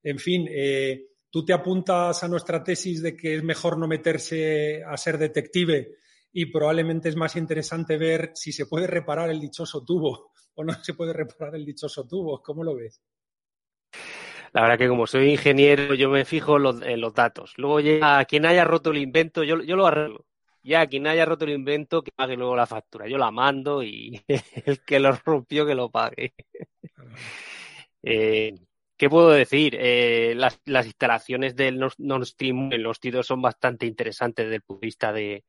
[0.03, 4.83] En fin, eh, tú te apuntas a nuestra tesis de que es mejor no meterse
[4.83, 5.93] a ser detective
[6.33, 10.73] y probablemente es más interesante ver si se puede reparar el dichoso tubo o no
[10.83, 12.43] se puede reparar el dichoso tubo.
[12.43, 13.01] ¿Cómo lo ves?
[14.53, 17.55] La verdad que como soy ingeniero yo me fijo en los, en los datos.
[17.57, 20.27] Luego ya quien haya roto el invento yo, yo lo arreglo.
[20.63, 23.07] Ya quien haya roto el invento que pague luego la factura.
[23.07, 24.21] Yo la mando y
[24.67, 26.35] el que lo rompió que lo pague.
[28.03, 28.55] eh,
[28.97, 29.77] ¿Qué puedo decir?
[29.79, 34.63] Eh, las, las, instalaciones del Nord Stream en los tiros son bastante interesantes desde el
[34.63, 35.45] punto de vista de,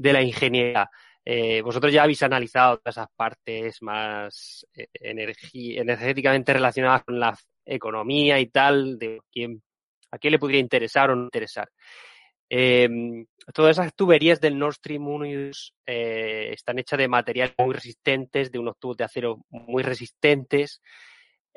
[0.00, 0.90] de la ingeniería.
[1.22, 7.36] Eh, vosotros ya habéis analizado esas partes más eh, energéticamente relacionadas con la
[7.66, 9.62] economía y tal, de quién,
[10.10, 11.68] a quién le podría interesar o no interesar.
[12.48, 17.54] Em, todas esas tuberías del Nord Stream 1 y 2 eh, están hechas de materiales
[17.58, 20.80] muy resistentes, de unos tubos de acero muy resistentes.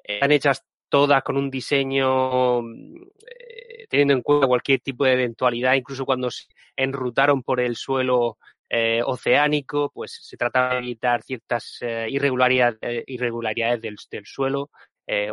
[0.04, 0.64] están hechas
[0.94, 6.44] todas con un diseño eh, teniendo en cuenta cualquier tipo de eventualidad, incluso cuando se
[6.76, 8.38] enrutaron por el suelo
[8.70, 14.70] eh, oceánico, pues se trataba de evitar ciertas irregularidades, irregularidades del, suelo,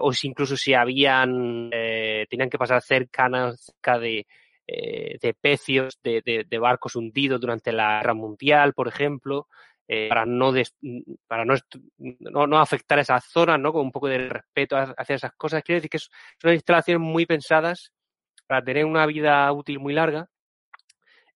[0.00, 4.26] o si incluso si habían, tenían que pasar cerca, cerca de
[4.72, 9.48] eh, de pecios de, barcos hundidos durante la guerra mundial, por ejemplo,
[9.92, 10.52] eh, para, no,
[11.26, 13.72] para no, no, afectar esas zonas, ¿no?
[13.72, 15.64] Con un poco de respeto hacia esas cosas.
[15.64, 17.92] Quiere decir que son instalaciones muy pensadas
[18.46, 20.30] para tener una vida útil muy larga.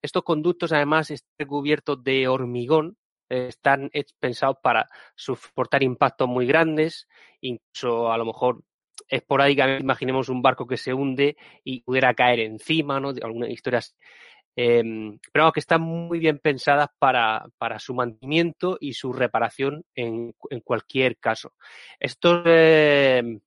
[0.01, 2.97] Estos conductos, además, están cubiertos de hormigón,
[3.29, 3.91] están
[4.21, 7.09] pensados para soportar impactos muy grandes,
[7.41, 8.63] incluso a lo mejor
[9.09, 13.09] esporádicamente imaginemos un barco que se hunde y pudiera caer encima, ¿no?
[13.21, 13.97] Algunas historias.
[14.57, 14.83] Eh,
[15.33, 20.61] pero que están muy bien pensadas para, para, su mantenimiento y su reparación en, en
[20.61, 21.55] cualquier caso.
[21.99, 23.41] Estos, eh,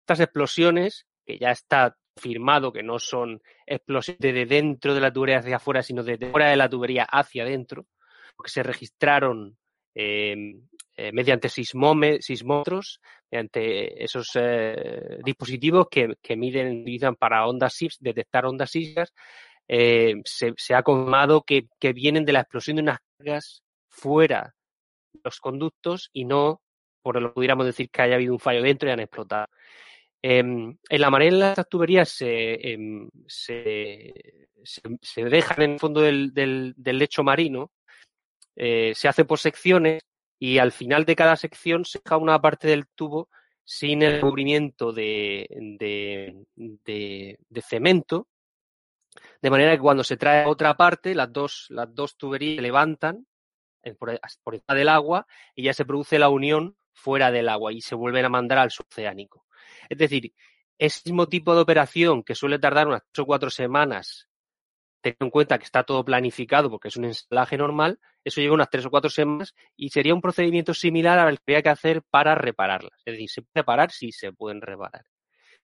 [0.00, 5.38] estas explosiones, que ya está firmado que no son explosiones de dentro de la tubería
[5.38, 7.86] hacia afuera, sino de fuera de la tubería hacia adentro,
[8.42, 9.56] que se registraron
[9.94, 10.36] eh,
[10.96, 13.00] eh, mediante sismómetros,
[13.30, 19.12] mediante esos eh, dispositivos que, que, miden, utilizan para ondas SIPS, detectar ondas sísmicas,
[19.68, 24.54] eh, se, ha confirmado que, vienen de la explosión de unas cargas fuera
[25.12, 26.62] de los conductos y no,
[27.02, 29.46] por lo que pudiéramos decir que haya habido un fallo dentro y han explotado.
[30.22, 34.12] Em, en la manera en las tuberías se, em, se,
[35.16, 37.70] dejan en el fondo del, lecho marino,
[38.56, 40.02] se hace por secciones
[40.38, 43.28] y al final de cada sección se deja una parte del tubo
[43.64, 45.46] sin el cubrimiento de,
[46.56, 48.26] de, cemento,
[49.40, 53.26] de manera que cuando se trae otra parte, las dos, las dos tuberías se levantan
[53.98, 57.80] por, por encima del agua y ya se produce la unión fuera del agua y
[57.80, 59.46] se vuelven a mandar al suboceánico.
[59.88, 60.32] Es decir,
[60.78, 64.28] ese mismo tipo de operación que suele tardar unas ocho o cuatro semanas
[65.00, 68.70] teniendo en cuenta que está todo planificado porque es un ensalaje normal, eso lleva unas
[68.70, 72.34] tres o cuatro semanas y sería un procedimiento similar al que había que hacer para
[72.34, 73.00] repararlas.
[73.04, 73.92] Es decir, ¿se puede reparar?
[73.92, 75.04] Sí, se pueden reparar.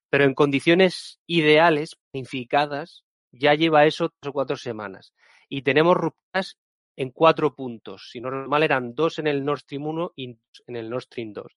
[0.09, 3.04] Pero en condiciones ideales, planificadas,
[3.39, 5.12] ya lleva eso tres o cuatro semanas.
[5.49, 6.59] Y tenemos rupturas
[6.97, 8.09] en cuatro puntos.
[8.11, 11.32] Si no normal eran dos en el Nord Stream 1 y en el Nord Stream
[11.32, 11.57] 2.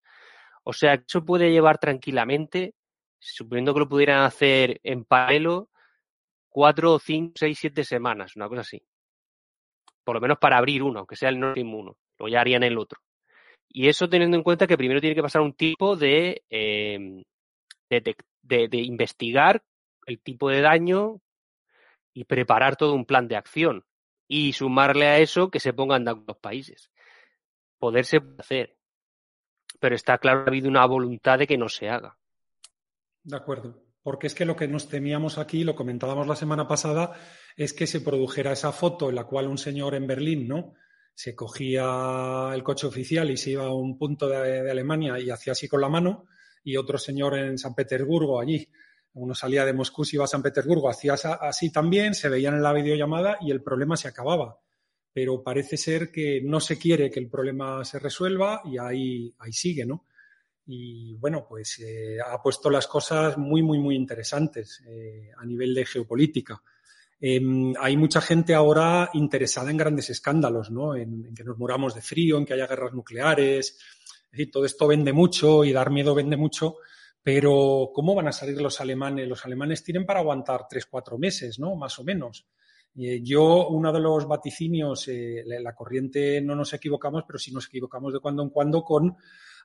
[0.63, 2.75] O sea, eso puede llevar tranquilamente,
[3.19, 5.69] suponiendo que lo pudieran hacer en paralelo,
[6.49, 8.81] cuatro, cinco, seis, siete semanas, una cosa así.
[10.03, 11.97] Por lo menos para abrir uno, aunque sea el Nord 1.
[12.19, 12.99] Luego ya harían el otro.
[13.69, 18.67] Y eso teniendo en cuenta que primero tiene que pasar un tipo de, de, de,
[18.67, 19.61] de, investigar
[20.05, 21.21] el tipo de daño
[22.17, 23.85] y preparar todo un plan de acción.
[24.27, 26.91] Y sumarle a eso que se pongan de los países.
[27.77, 28.75] Poderse hacer.
[29.79, 32.17] Pero está claro que ha habido una voluntad de que no se haga.
[33.23, 37.19] De acuerdo porque es que lo que nos temíamos aquí, lo comentábamos la semana pasada,
[37.57, 40.75] es que se produjera esa foto en la cual un señor en Berlín, ¿no?
[41.13, 45.29] Se cogía el coche oficial y se iba a un punto de, de Alemania y
[45.29, 46.23] hacía así con la mano,
[46.63, 48.69] y otro señor en San Petersburgo allí,
[49.13, 52.73] uno salía de Moscú iba a San Petersburgo, hacía así también, se veían en la
[52.73, 54.59] videollamada y el problema se acababa.
[55.13, 59.51] Pero parece ser que no se quiere que el problema se resuelva y ahí, ahí
[59.51, 60.05] sigue, ¿no?
[60.67, 65.73] y bueno, pues eh, ha puesto las cosas muy, muy, muy interesantes eh, a nivel
[65.73, 66.61] de geopolítica.
[67.19, 67.41] Eh,
[67.79, 70.93] hay mucha gente ahora interesada en grandes escándalos, ¿no?
[70.93, 73.77] En, en, que nos moramos de frío, en que haya guerras nucleares.
[74.25, 76.77] Es decir, todo esto vende mucho y dar miedo vende mucho,
[77.27, 79.27] pero ¿cómo van a salir los alemanes?
[79.27, 81.75] Los alemanes tienen para aguantar tres, cuatro meses, ¿no?
[81.75, 82.47] Más o menos.
[82.95, 85.09] Yo, uno de los vaticinios,
[85.43, 89.17] la corriente no nos equivocamos, pero sí nos equivocamos de cuando en cuando con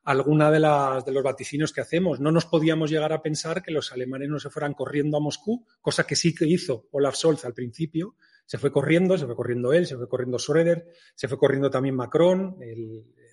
[0.02, 2.18] alguna de, las, de los vaticinios que hacemos.
[2.18, 5.64] No nos podíamos llegar a pensar que los alemanes no se fueran corriendo a Moscú,
[5.80, 8.16] cosa que sí que hizo Olaf Scholz al principio.
[8.44, 11.94] Se fue corriendo, se fue corriendo él, se fue corriendo Schröder, se fue corriendo también
[11.94, 12.56] Macron,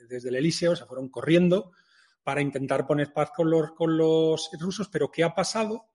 [0.08, 1.72] desde el Elíseo, se fueron corriendo
[2.24, 4.90] para intentar poner paz con los, con los rusos.
[4.90, 5.90] Pero ¿qué ha pasado?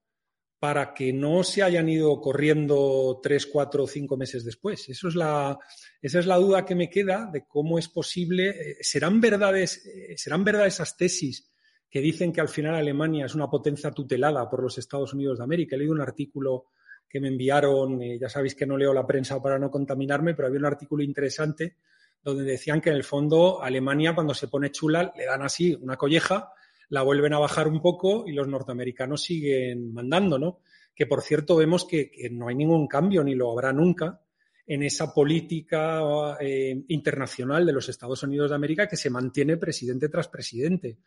[0.65, 4.89] para que no se hayan ido corriendo tres, cuatro o cinco meses después.
[4.89, 5.59] Eso es la,
[6.01, 8.49] esa es la duda que me queda de cómo es posible.
[8.49, 11.51] Eh, ¿Serán verdades, eh, serán verdades esas tesis
[11.87, 15.43] que dicen que al final Alemania es una potencia tutelada por los Estados Unidos de
[15.43, 15.75] América?
[15.75, 16.69] He leído un artículo
[17.07, 20.47] que me enviaron, eh, ya sabéis que no leo la prensa para no contaminarme, pero
[20.47, 21.77] había un artículo interesante
[22.25, 25.95] donde decían que en el fondo Alemania cuando se pone chula le dan así una
[25.95, 26.49] colleja
[26.89, 30.59] la vuelven a bajar un poco y los norteamericanos siguen mandando, ¿no?
[30.95, 34.21] que por cierto vemos que, no hay ningún cambio ni lo habrá nunca
[34.67, 40.09] en esa política eh, internacional de los Estados Unidos de América que se mantiene presidente
[40.09, 40.97] tras presidente.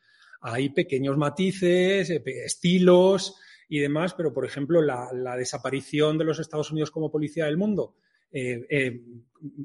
[0.42, 3.36] Hay pequeños matices, eh, estilos
[3.68, 7.96] y demás, pero por ejemplo la, desaparición de los Estados Unidos como policía del mundo,
[8.30, 9.02] eh,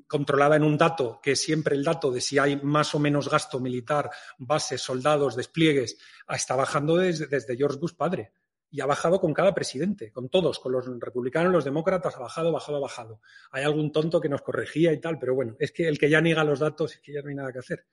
[0.08, 3.30] controlada en un dato, que es siempre el dato de si hay más o menos
[3.30, 5.98] gasto militar, bases, soldados, despliegues,
[6.30, 8.32] está bajando desde George Bush padre
[8.74, 12.52] y ha bajado con cada presidente, con todos, con los republicanos, los demócratas, ha bajado,
[12.52, 13.22] bajado, bajado.
[13.52, 16.22] Hay algún tonto que nos corregía y tal, pero bueno, es que el que ya
[16.22, 17.86] niega los datos es que ya no hay nada que hacer.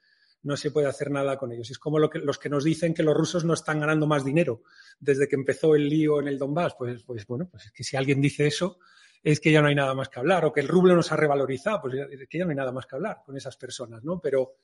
[0.43, 1.71] No se puede hacer nada con ellos.
[1.71, 4.25] Es como lo que, los que nos dicen que los rusos no están ganando más
[4.25, 4.63] dinero
[4.99, 6.75] desde que empezó el lío en el Donbass.
[6.79, 8.79] Pues, pues bueno, pues es que si alguien dice eso,
[9.23, 10.45] es que ya no hay nada más que hablar.
[10.45, 12.87] O que el rublo nos ha revalorizado, pues es que ya no hay nada más
[12.87, 14.21] que hablar con esas personas, ¿no?
[14.21, 14.55] Pero,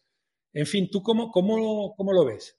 [0.52, 2.58] en fin, ¿tú cómo, cómo, cómo lo ves?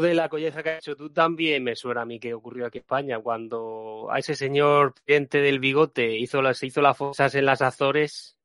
[0.00, 2.78] de la colleza que has hecho tú también me suena a mí que ocurrió aquí
[2.78, 7.46] en España cuando a ese señor presidente del bigote hizo las, hizo las fosas en
[7.46, 8.36] las Azores.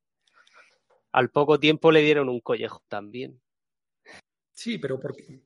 [1.12, 3.42] Al poco tiempo le dieron un collejo también.
[4.54, 5.42] Sí, pero porque.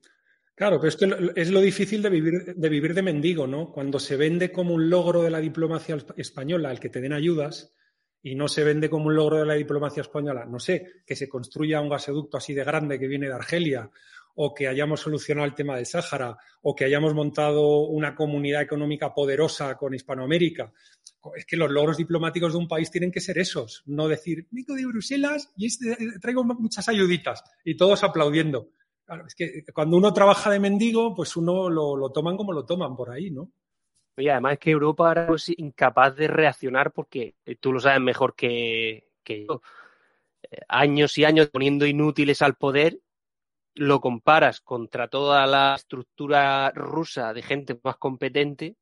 [0.54, 3.72] Claro, pero esto es lo difícil de vivir, de vivir de mendigo, ¿no?
[3.72, 7.74] Cuando se vende como un logro de la diplomacia española el que te den ayudas
[8.22, 11.28] y no se vende como un logro de la diplomacia española, no sé, que se
[11.28, 13.90] construya un gasoducto así de grande que viene de Argelia
[14.36, 19.14] o que hayamos solucionado el tema del Sáhara, o que hayamos montado una comunidad económica
[19.14, 20.72] poderosa con Hispanoamérica.
[21.36, 24.74] Es que los logros diplomáticos de un país tienen que ser esos, no decir, mico
[24.74, 28.70] de Bruselas y este, eh, traigo muchas ayuditas y todos aplaudiendo.
[29.04, 32.96] Claro, es que cuando uno trabaja de mendigo, pues uno lo, toman como lo toman
[32.96, 33.50] por ahí, ¿no?
[34.16, 38.00] Y además es que Europa ahora es incapaz de reaccionar porque eh, tú lo sabes
[38.00, 39.60] mejor que, yo.
[40.42, 43.00] Eh, años y años poniendo inútiles al poder
[43.74, 48.76] lo comparas contra toda la estructura rusa de gente más competente,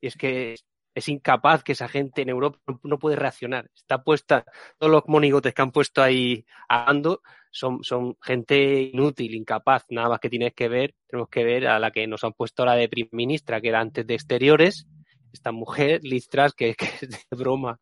[0.00, 0.56] y es que
[0.94, 3.70] es incapaz que esa gente en Europa no puede reaccionar.
[3.74, 4.44] Está puesta,
[4.78, 7.22] todos los monigotes que han puesto ahí hablando
[7.54, 9.84] son, son gente inútil, incapaz.
[9.88, 12.64] Nada más que tienes que ver, tenemos que ver a la que nos han puesto
[12.64, 14.86] la de ministra, que era antes de exteriores,
[15.32, 17.78] esta mujer, Liz Truss, que, es de broma.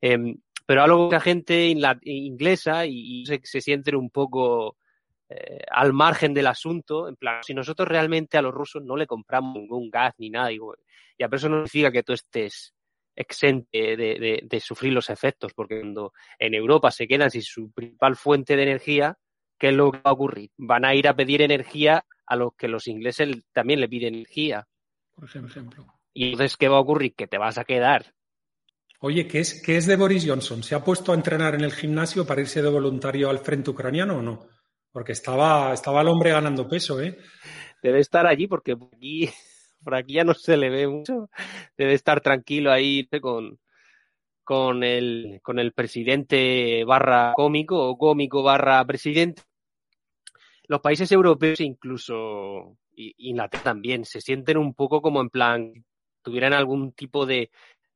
[0.00, 4.76] Em, pero algo que la gente inglesa y, se, se sienten un poco
[5.28, 9.06] eh, al margen del asunto, en plan, si nosotros realmente a los rusos no le
[9.06, 10.74] compramos ningún gas ni nada, digo,
[11.16, 12.74] y a eso no significa que tú estés
[13.14, 18.56] exente de, sufrir los efectos, porque cuando en Europa se quedan sin su principal fuente
[18.56, 19.18] de energía,
[19.58, 20.50] ¿qué es lo que va a ocurrir?
[20.56, 24.66] Van a ir a pedir energía a los que los ingleses también le piden energía.
[25.14, 25.86] Por ejemplo.
[26.14, 27.14] Y entonces, ¿qué va a ocurrir?
[27.14, 28.14] Que te vas a quedar.
[29.00, 30.62] Oye, ¿qué es, ¿qué es de Boris Johnson?
[30.62, 34.18] ¿Se ha puesto a entrenar en el gimnasio para irse de voluntario al frente ucraniano
[34.18, 34.46] o no?
[34.92, 37.18] Porque estaba, estaba el hombre ganando peso, ¿eh?
[37.82, 39.28] Debe estar allí porque por aquí,
[39.82, 41.28] por aquí ya no se le ve mucho.
[41.76, 43.58] Debe estar tranquilo ahí con,
[44.44, 49.42] con, el, con el presidente barra cómico o cómico barra presidente.
[50.64, 55.72] Los países europeos, incluso Inglaterra también, se sienten un poco como en plan,
[56.22, 57.50] tuvieran algún tipo de,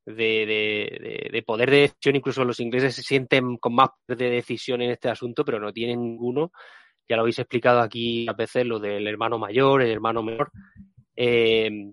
[0.04, 4.82] de, de, poder de decisión, incluso los ingleses se sienten con más poder de decisión
[4.82, 6.52] en este asunto, pero no tienen ninguno
[7.08, 10.50] ya lo habéis explicado aquí a veces, lo del hermano mayor, el hermano menor.
[11.16, 11.92] Eh,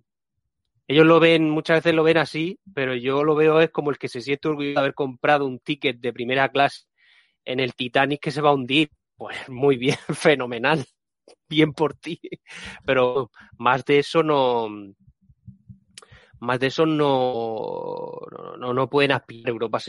[0.88, 3.98] ellos lo ven, muchas veces lo ven así, pero yo lo veo es como el
[3.98, 6.86] que se siente orgulloso de haber comprado un ticket de primera clase
[7.46, 8.90] en el Titanic que se va a hundir.
[9.16, 10.86] Pues muy bien, fenomenal,
[11.48, 12.20] bien por ti.
[12.86, 14.68] Pero más de eso no,
[16.40, 18.20] más de eso no,
[18.58, 19.50] no, no pueden aspirar.
[19.50, 19.80] Europa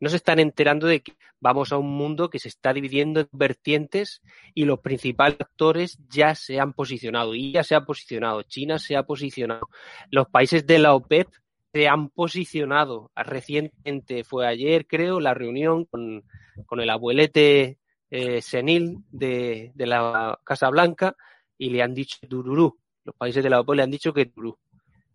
[0.00, 3.28] no se están enterando de que vamos a un mundo que se está dividiendo en
[3.32, 4.22] vertientes
[4.54, 7.34] y los principales actores ya se han posicionado.
[7.34, 9.68] ya se ha posicionado, China se ha posicionado,
[10.10, 11.28] los países de la OPEP
[11.72, 13.10] se han posicionado.
[13.14, 16.24] Recientemente fue ayer, creo, la reunión con,
[16.66, 17.78] con el abuelete
[18.10, 21.14] eh, senil de, de la Casa Blanca
[21.56, 22.78] y le han dicho Dururú.
[23.04, 24.58] Los países de la OPEP le han dicho que Dururú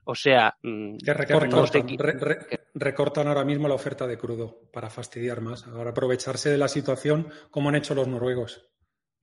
[0.06, 0.98] o sea, mm,
[2.76, 7.28] recortan, ahora mismo la oferta de crudo para fastidiar más, ahora aprovecharse de la situación
[7.50, 8.70] como han hecho los noruegos.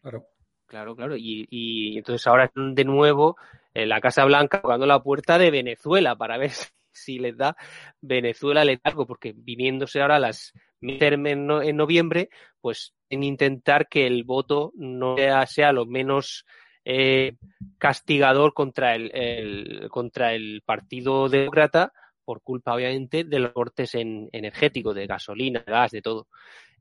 [0.00, 0.26] Claro.
[0.66, 1.14] Claro, claro.
[1.16, 3.36] Y, entonces ahora de nuevo
[3.74, 6.50] en la Casa Blanca tocando la puerta de Venezuela para ver
[6.92, 7.56] si, les da
[8.00, 12.30] Venezuela algo, porque viniéndose ahora las midterms en, noviembre,
[12.60, 15.14] pues en intentar que el voto no
[15.46, 16.44] sea lo menos
[16.84, 17.36] eh,
[17.78, 21.92] castigador contra el, contra el Partido Demócrata
[22.24, 26.28] por culpa, obviamente, de los cortes en, energéticos, de gasolina, gas, de todo.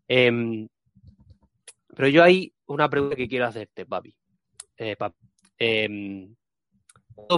[0.08, 0.68] Em,
[1.95, 4.16] pero yo hay una pregunta que quiero hacerte, papi.
[4.78, 5.14] Eh, ¿Todo
[5.58, 6.36] em,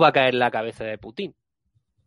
[0.02, 1.34] va a caer la cabeza de Putin?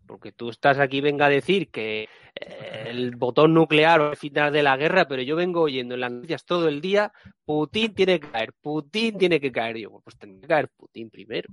[0.07, 4.53] Porque tú estás aquí, venga a decir que eh, el botón nuclear o el final
[4.53, 7.13] de la guerra, pero yo vengo oyendo en las noticias todo el día,
[7.45, 9.79] Putin tiene que caer, Putin tiene que caer.
[9.79, 11.49] Yo, pues tendría que caer Putin primero.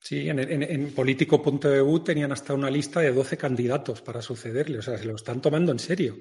[0.00, 4.82] Sí, en, en, en político.eu tenían hasta una lista de 12 candidatos para sucederle, o
[4.82, 6.16] sea, se lo están tomando en serio,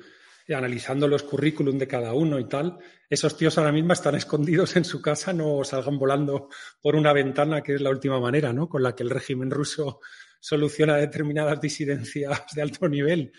[0.54, 2.78] analizando los currículum de cada uno y tal.
[3.10, 6.50] Esos tíos ahora mismo están escondidos en su casa, no salgan volando
[6.82, 8.68] por una ventana, que es la última manera, ¿no?
[8.68, 10.00] Con la que el régimen ruso
[10.40, 13.32] soluciona determinadas disidencias de alto nivel.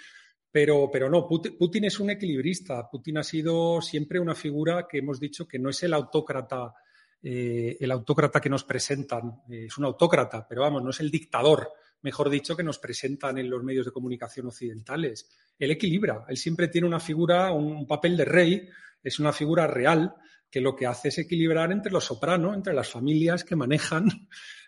[0.53, 2.89] Pero, pero no, Putin, es un equilibrista.
[2.91, 6.75] Putin ha sido siempre una figura que hemos dicho que no es el autócrata
[7.23, 9.43] eh, el autócrata que nos presentan.
[9.51, 11.71] Eh, es un autócrata, pero vamos, no es el dictador,
[12.03, 15.29] mejor dicho, que nos presentan en los medios de comunicación occidentales.
[15.59, 18.69] Él equilibra, él siempre tiene una figura, un papel de rey,
[19.03, 20.15] es una figura real
[20.51, 24.09] que lo que hace es equilibrar entre los sopranos, entre las familias que manejan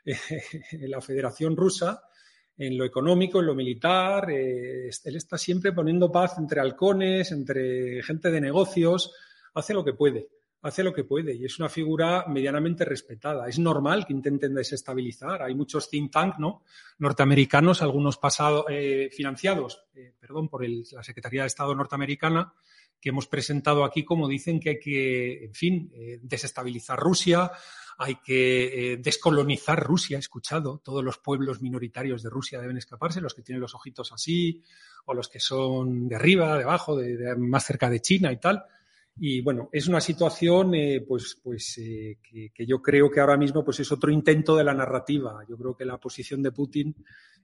[0.05, 0.17] eh,
[0.89, 2.03] la Federación Rusa,
[2.57, 4.31] en lo económico, en lo militar.
[4.31, 9.13] él está siempre poniendo paz entre halcones, entre gente de negocios,
[9.55, 13.49] hace lo que puede hace lo que puede y es una figura medianamente respetada.
[13.49, 15.43] Es normal que intenten desestabilizar.
[15.43, 16.63] Hay muchos think tanks ¿no?
[16.99, 22.55] norteamericanos, algunos pasados, eh, financiados eh, perdón, por la Secretaría de Estado norteamericana,
[23.01, 27.51] que hemos presentado aquí como dicen que hay que, en fin, eh, desestabilizar Rusia,
[27.99, 30.17] hay que descolonizar Rusia.
[30.17, 34.13] He escuchado, todos los pueblos minoritarios de Rusia deben escaparse, los que tienen los ojitos
[34.13, 34.63] así,
[35.05, 38.65] o los que son de arriba, de abajo, de más cerca de China y tal.
[39.17, 43.65] Y bueno, es una situación eh, pues, pues eh, que, yo creo que ahora mismo
[43.65, 45.45] pues es otro intento de la narrativa.
[45.49, 46.95] Yo creo que la posición de Putin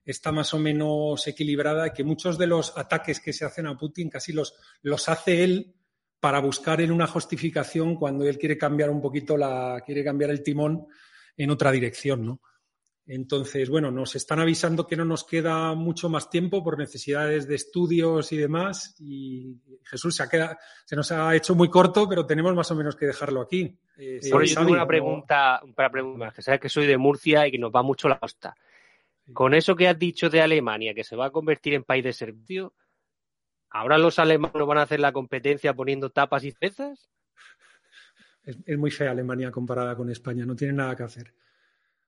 [0.04, 4.08] está más o menos equilibrada que muchos de los ataques que se hacen a Putin
[4.08, 5.74] casi los, los hace él
[6.20, 10.42] para buscar en una justificación cuando él quiere cambiar un poquito la, quiere cambiar el
[10.42, 10.86] timón
[11.36, 12.40] en otra dirección, ¿no?
[13.11, 17.54] Entonces, bueno, nos están avisando que no nos queda mucho más tiempo por necesidades de
[17.54, 18.94] estudios y demás.
[19.00, 22.74] Y Jesús se, ha quedado, se nos ha hecho muy corto, pero tenemos más o
[22.74, 23.74] menos que dejarlo aquí.
[23.96, 27.59] Eh, yo tengo una pregunta, para preguntar, que sabes que soy de Murcia y que
[27.59, 28.54] nos va mucho la costa.
[29.32, 32.12] Con eso que has dicho de Alemania, que se va a convertir en país de
[32.12, 32.74] servicio,
[33.70, 37.09] ¿ahora los alemanes van a hacer la competencia poniendo tapas y cezas?
[38.42, 41.34] es muy fea Alemania comparada con España, no tiene nada que hacer.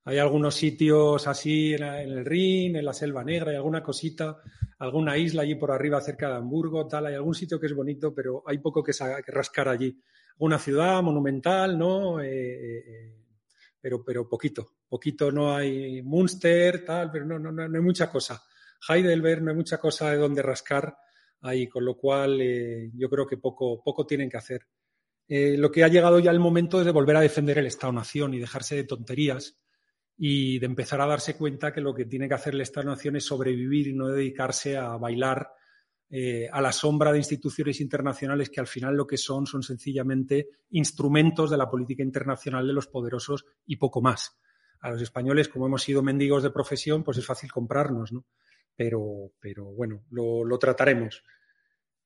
[0.05, 4.41] Hay algunos sitios así en, el Rin, en la Selva Negra, hay alguna cosita,
[4.79, 8.15] alguna isla allí por arriba cerca de Hamburgo, tal, hay algún sitio que es bonito,
[8.15, 10.01] pero hay poco que, que rascar allí.
[10.39, 12.19] Una ciudad monumental, ¿no?
[12.21, 13.17] Eh, eh, eh,
[13.79, 18.43] pero, pero poquito, poquito no hay Munster, tal, pero no, no, no, hay mucha cosa.
[18.89, 20.97] Heidelberg, no hay mucha cosa de donde rascar
[21.43, 22.41] ahí, con lo cual
[22.95, 24.67] yo creo que poco, poco tienen que hacer.
[25.29, 28.39] lo que ha llegado ya el momento es de volver a defender el Estado-Nación y
[28.39, 29.61] dejarse de tonterías
[30.23, 33.25] y de empezar a darse cuenta que lo que tiene que hacer el Estado-Nación es
[33.25, 35.49] sobrevivir y no dedicarse a bailar
[36.11, 40.51] eh, a la sombra de instituciones internacionales que al final lo que son son sencillamente
[40.73, 44.39] instrumentos de la política internacional de los poderosos y poco más.
[44.81, 48.27] A los españoles, como hemos sido mendigos de profesión, pues es fácil comprarnos, ¿no?
[48.77, 51.25] Pero, pero bueno, lo, trataremos.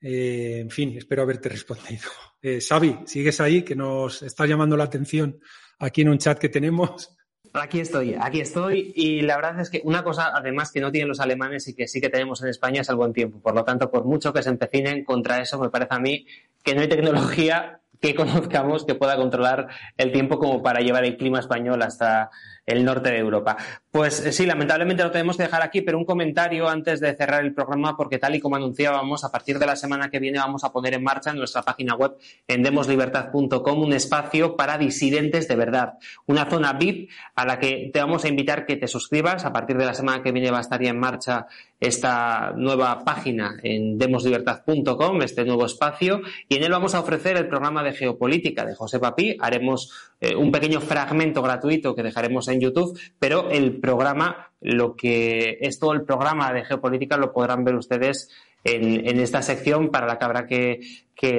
[0.01, 2.11] Eh, en fin, espero haberte respondido.
[2.41, 3.65] Eh, Xavi, ¿sigues ahí?
[3.65, 5.41] Que nos está llamando la atención
[5.81, 7.17] aquí en un chat que tenemos.
[7.57, 8.93] Aquí estoy, aquí estoy.
[8.97, 11.87] Y la verdad es que una cosa, además, que no tienen los alemanes y que
[11.87, 13.39] sí que tenemos en España es el buen tiempo.
[13.39, 16.27] Por lo tanto, por mucho que se empecinen contra eso, me parece a mí
[16.65, 21.17] que no hay tecnología que conozcamos que pueda controlar el tiempo como para llevar el
[21.17, 22.31] clima español hasta
[22.67, 23.57] el norte de Europa.
[23.91, 27.45] Pues eh, sí, lamentablemente lo tenemos que dejar aquí, pero un comentario antes de cerrar
[27.45, 30.65] el programa, porque tal y como anunciábamos, a partir de la semana que viene vamos
[30.65, 32.17] a poner en marcha en nuestra página web
[32.49, 35.95] en demoslibertad.com un espacio para disidentes de verdad,
[36.27, 39.45] una zona VIP a la que te vamos a invitar que te suscribas.
[39.45, 41.47] A partir de la semana que viene va a estar ya en marcha
[41.81, 47.49] esta nueva página en demoslibertad.com, este nuevo espacio, y en él vamos a ofrecer el
[47.49, 49.37] programa de geopolítica de José Papí.
[49.41, 49.93] Haremos
[50.25, 55.79] eh, un pequeño fragmento gratuito que dejaremos en YouTube, pero el programa, lo que es
[55.79, 58.31] todo el programa de geopolítica, lo podrán ver ustedes
[58.65, 60.81] en, esta sección para la que habrá que,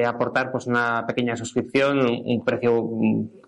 [0.05, 2.89] aportar pues una pequeña suscripción, un, precio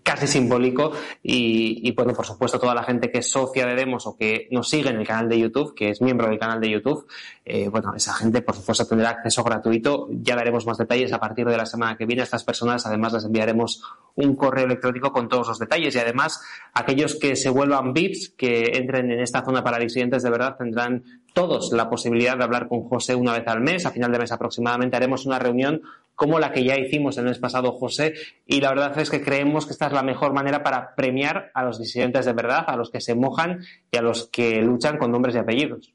[0.04, 4.16] casi simbólico y, bueno, por supuesto toda la gente que es socia de Demos o
[4.16, 7.08] que nos sigue en el canal de YouTube, que es miembro del canal de YouTube,
[7.44, 10.08] eh, bueno, esa gente por supuesto tendrá acceso gratuito.
[10.12, 12.22] Ya daremos más detalles a partir de la semana que viene.
[12.22, 13.84] A estas personas además les enviaremos
[14.18, 16.41] un correo electrónico con todos los detalles y además
[16.74, 21.03] aquellos que se vuelvan VIPs, que entren en esta zona para disidentes de verdad, tendrán
[21.34, 23.86] todos la posibilidad de hablar con José una vez al mes.
[23.86, 25.82] A final de mes aproximadamente haremos una reunión
[26.15, 28.15] como la que ya hicimos el mes pasado, José,
[28.47, 31.63] y la verdad es que creemos que esta es la mejor manera para premiar a
[31.63, 33.59] los disidentes de verdad, a los que se mojan
[33.91, 35.93] y a los que luchan con nombres y apellidos.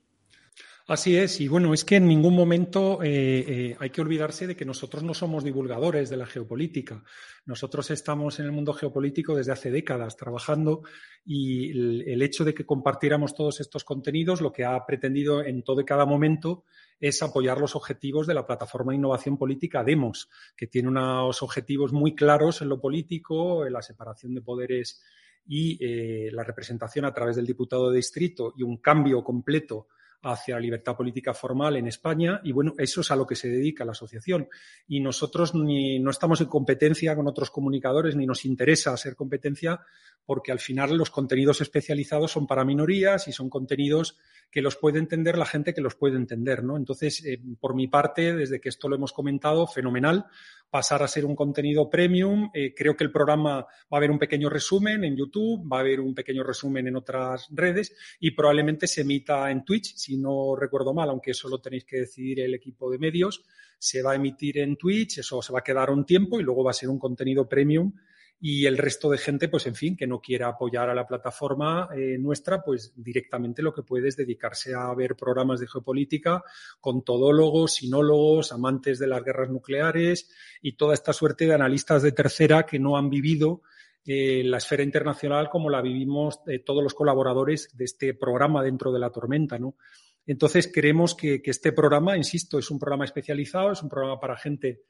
[0.88, 4.56] Así es, y bueno, es que en ningún momento eh, eh, hay que olvidarse de
[4.56, 7.04] que nosotros no somos divulgadores de la geopolítica.
[7.46, 10.82] Nosotros estamos en el mundo geopolítico desde hace décadas trabajando
[11.24, 15.80] y el, hecho de que compartiéramos todos estos contenidos lo que ha pretendido en todo
[15.80, 16.64] y cada momento
[16.98, 21.92] es apoyar los objetivos de la plataforma de innovación política Demos, que tiene unos objetivos
[21.92, 25.00] muy claros en lo político, en la separación de poderes
[25.46, 29.86] y eh, la representación a través del diputado de distrito y un cambio completo
[30.22, 33.48] hacia la libertad política formal en España y bueno, eso es a lo que se
[33.48, 34.48] dedica la asociación.
[34.86, 39.80] Y nosotros ni, no estamos en competencia con otros comunicadores ni nos interesa hacer competencia
[40.24, 44.16] porque al final los contenidos especializados son para minorías y son contenidos
[44.50, 46.76] que los puede entender la gente que los puede entender, ¿no?
[46.76, 50.26] Entonces, eh, por mi parte, desde que esto lo hemos comentado, fenomenal
[50.72, 52.50] pasar a ser un contenido premium.
[52.54, 55.80] Eh, creo que el programa va a haber un pequeño resumen en YouTube, va a
[55.80, 60.56] haber un pequeño resumen en otras redes y probablemente se emita en Twitch, si no
[60.56, 63.44] recuerdo mal, aunque eso lo tenéis que decidir el equipo de medios.
[63.78, 66.64] Se va a emitir en Twitch, eso se va a quedar un tiempo y luego
[66.64, 67.92] va a ser un contenido premium
[68.44, 71.88] y el resto de gente, pues en fin, que no quiera apoyar a la plataforma
[71.96, 76.42] eh, nuestra, pues directamente lo que puede es dedicarse a ver programas de geopolítica
[76.80, 80.28] con todólogos, sinólogos, amantes de las guerras nucleares
[80.60, 83.62] y toda esta suerte de analistas de tercera que no han vivido
[84.04, 88.90] eh, la esfera internacional como la vivimos eh, todos los colaboradores de este programa dentro
[88.90, 89.76] de la tormenta, ¿no?
[90.26, 90.82] Entonces, que,
[91.42, 94.82] que este programa, insisto, es un programa especializado, es un programa para gente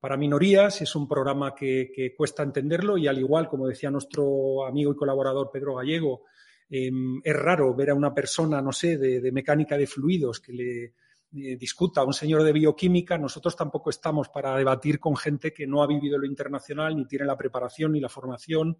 [0.00, 4.92] para minorías, es un programa que, cuesta entenderlo y al igual, como decía nuestro amigo
[4.92, 6.22] y colaborador Pedro Gallego,
[6.70, 10.84] em, es raro ver a una persona, no sé, de, mecánica de fluidos que le
[10.84, 13.18] eh, discuta a un señor de bioquímica.
[13.18, 17.26] Nosotros tampoco estamos para debatir con gente que no ha vivido lo internacional, ni tiene
[17.26, 18.78] la preparación ni la formación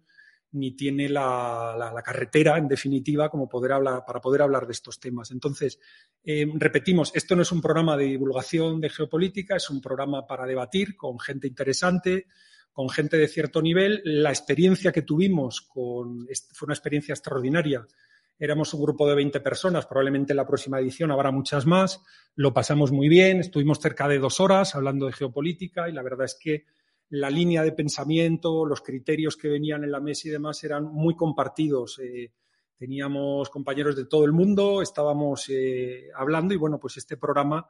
[0.51, 5.31] ni tiene la, carretera, en definitiva, como poder hablar, para poder hablar de estos temas.
[5.31, 5.79] Entonces,
[6.23, 10.45] eh, repetimos, esto no es un programa de divulgación de geopolítica, es un programa para
[10.45, 12.27] debatir con gente interesante,
[12.71, 14.01] con gente de cierto nivel.
[14.03, 17.85] La experiencia que tuvimos con, fue una experiencia extraordinaria.
[18.39, 22.01] Éramos un grupo de 20 personas, probablemente en la próxima edición habrá muchas más.
[22.35, 26.25] Lo pasamos muy bien, estuvimos cerca de dos horas hablando de geopolítica y la verdad
[26.25, 26.65] es que
[27.09, 31.15] la línea de pensamiento, los criterios que venían en la mesa y demás eran muy
[31.15, 31.99] compartidos.
[31.99, 32.31] Eh,
[32.77, 37.67] teníamos compañeros de todo el mundo, estábamos eh, hablando y bueno, pues este programa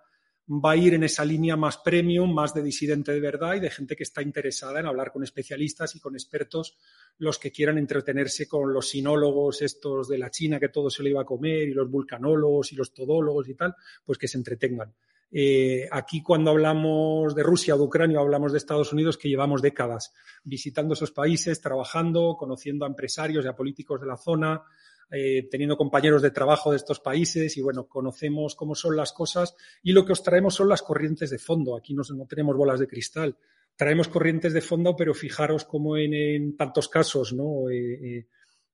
[0.49, 3.69] va a ir en esa línea más premium, más de disidente de verdad y de
[3.69, 6.77] gente que está interesada en hablar con especialistas y con expertos,
[7.19, 11.11] los que quieran entretenerse con los sinólogos estos de la China que todo se le
[11.11, 14.93] iba a comer y los vulcanólogos y los todólogos y tal, pues que se entretengan.
[15.31, 19.61] Eh, aquí cuando hablamos de Rusia o de Ucrania hablamos de Estados Unidos que llevamos
[19.61, 20.11] décadas
[20.43, 24.63] visitando esos países, trabajando, conociendo a empresarios y a políticos de la zona,
[25.11, 29.55] eh, teniendo compañeros de trabajo de estos países y bueno, conocemos cómo son las cosas
[29.83, 31.75] y lo que os traemos son las corrientes de fondo.
[31.75, 33.37] Aquí no, tenemos bolas de cristal.
[33.75, 37.69] Traemos corrientes de fondo, pero fijaros cómo en, tantos casos, ¿no?
[37.69, 38.27] Eh,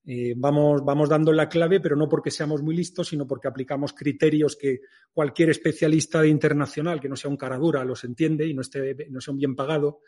[0.07, 3.93] eh, vamos, vamos dando la clave, pero no porque seamos muy listos, sino porque aplicamos
[3.93, 4.81] criterios que
[5.11, 9.07] cualquier especialista de internacional, que no sea un cara dura, los entiende y no, esté,
[9.09, 10.01] no sea un bien pagado.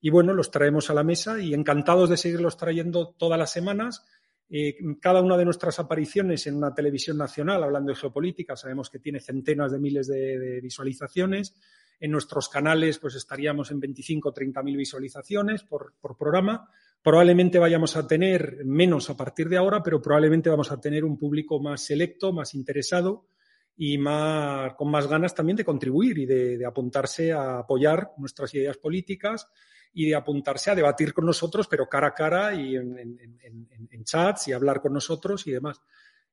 [0.00, 4.04] Y bueno, los traemos a la mesa y encantados de seguirlos trayendo todas las semanas.
[4.50, 8.98] Eh, cada una de nuestras apariciones en una televisión nacional, hablando de geopolítica, sabemos que
[8.98, 11.54] tiene centenas de miles de, visualizaciones.
[12.00, 16.68] En nuestros canales, pues estaríamos en 25 o 30 mil visualizaciones por, por programa
[17.04, 21.18] Probablemente vayamos a tener menos a partir de ahora, pero probablemente vamos a tener un
[21.18, 23.26] público más selecto, más interesado
[23.76, 28.78] y más, con más ganas también de contribuir y de, apuntarse a apoyar nuestras ideas
[28.78, 29.46] políticas
[29.92, 34.54] y de apuntarse a debatir con nosotros, pero cara a cara y en, chats y
[34.54, 35.82] hablar con nosotros y demás.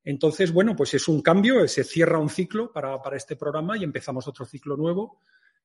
[0.06, 3.84] Entonces, bueno, pues es un cambio, se cierra un ciclo para, para este programa y
[3.84, 5.20] empezamos otro ciclo nuevo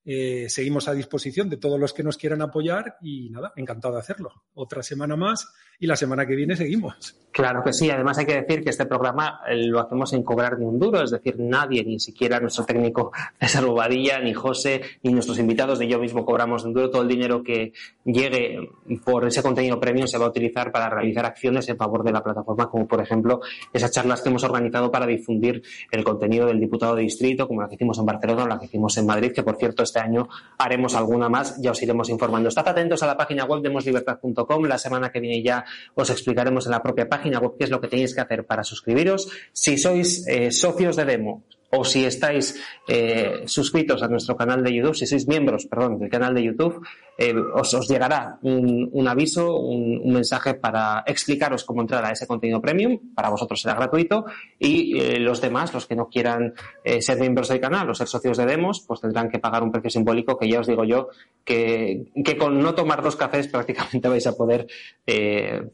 [0.08, 4.00] eh, seguimos a disposición de todos los que nos quieran apoyar y nada, encantado de
[4.00, 4.30] hacerlo.
[4.54, 7.16] Otra semana más y la semana que viene seguimos.
[7.32, 10.58] Claro que sí, además hay que decir que este programa eh, lo hacemos sin cobrar
[10.58, 15.12] ni un duro, es decir, nadie, ni siquiera nuestro técnico César Bobadilla, ni José, ni
[15.12, 16.88] nuestros invitados, ni yo mismo cobramos un duro.
[16.88, 17.72] Todo el dinero que
[18.04, 18.70] llegue
[19.04, 22.22] por ese contenido premium se va a utilizar para realizar acciones en favor de la
[22.22, 23.40] plataforma, como por ejemplo
[23.72, 27.68] esas charlas que hemos organizado para difundir el contenido del diputado de distrito, como la
[27.68, 30.28] que hicimos en Barcelona o la que hicimos en Madrid, que por cierto este año
[30.58, 32.48] haremos alguna más, ya os iremos informando.
[32.48, 36.66] Estad atentos a la página web de moslibertad.com, la semana que viene ya os explicaremos
[36.66, 39.28] en la propia página web qué es lo que tenéis que hacer para suscribiros.
[39.52, 44.74] Si sois eh, socios de Demo, o si estáis eh, suscritos a nuestro canal de
[44.74, 46.82] YouTube, si sois miembros, perdón, del canal de YouTube,
[47.18, 52.98] eh, os, llegará un, aviso, un, mensaje para explicaros cómo entrar a ese contenido premium.
[53.14, 54.26] Para vosotros será gratuito
[54.58, 56.54] y eh, los demás, los que no quieran
[56.84, 59.72] eh, ser miembros del canal o ser socios de Demos, pues tendrán que pagar un
[59.72, 61.08] precio simbólico que ya os digo yo
[61.44, 62.06] que,
[62.38, 64.66] con no tomar dos cafés prácticamente vais a poder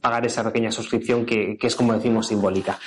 [0.01, 2.79] pagar esa pequeña suscripción que es como decimos simbólica.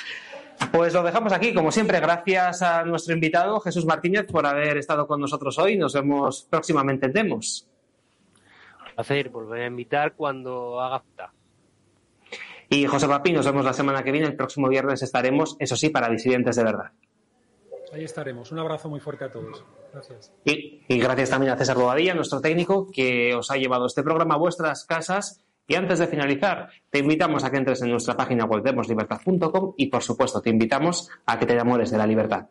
[0.71, 5.07] Pues lo dejamos aquí, como siempre, gracias a nuestro invitado Jesús Martínez por haber estado
[5.07, 5.77] con nosotros hoy.
[5.77, 7.67] Nos vemos próximamente en Demos.
[8.87, 11.33] Un placer, volver a invitar cuando haga falta.
[12.69, 14.27] Y José Papi, nos vemos la semana que viene.
[14.27, 16.91] El próximo viernes estaremos, eso sí, para disidentes de verdad.
[17.93, 18.51] Ahí estaremos.
[18.51, 19.63] Un abrazo muy fuerte a todos.
[19.93, 20.33] Gracias.
[20.43, 24.35] Y, y gracias también a César Bobadilla, nuestro técnico, que os ha llevado este programa
[24.35, 28.45] a vuestras casas y antes de finalizar, te invitamos a que entres en nuestra página
[28.45, 28.63] web
[29.77, 32.47] y por supuesto te invitamos a que te enamores de la libertad.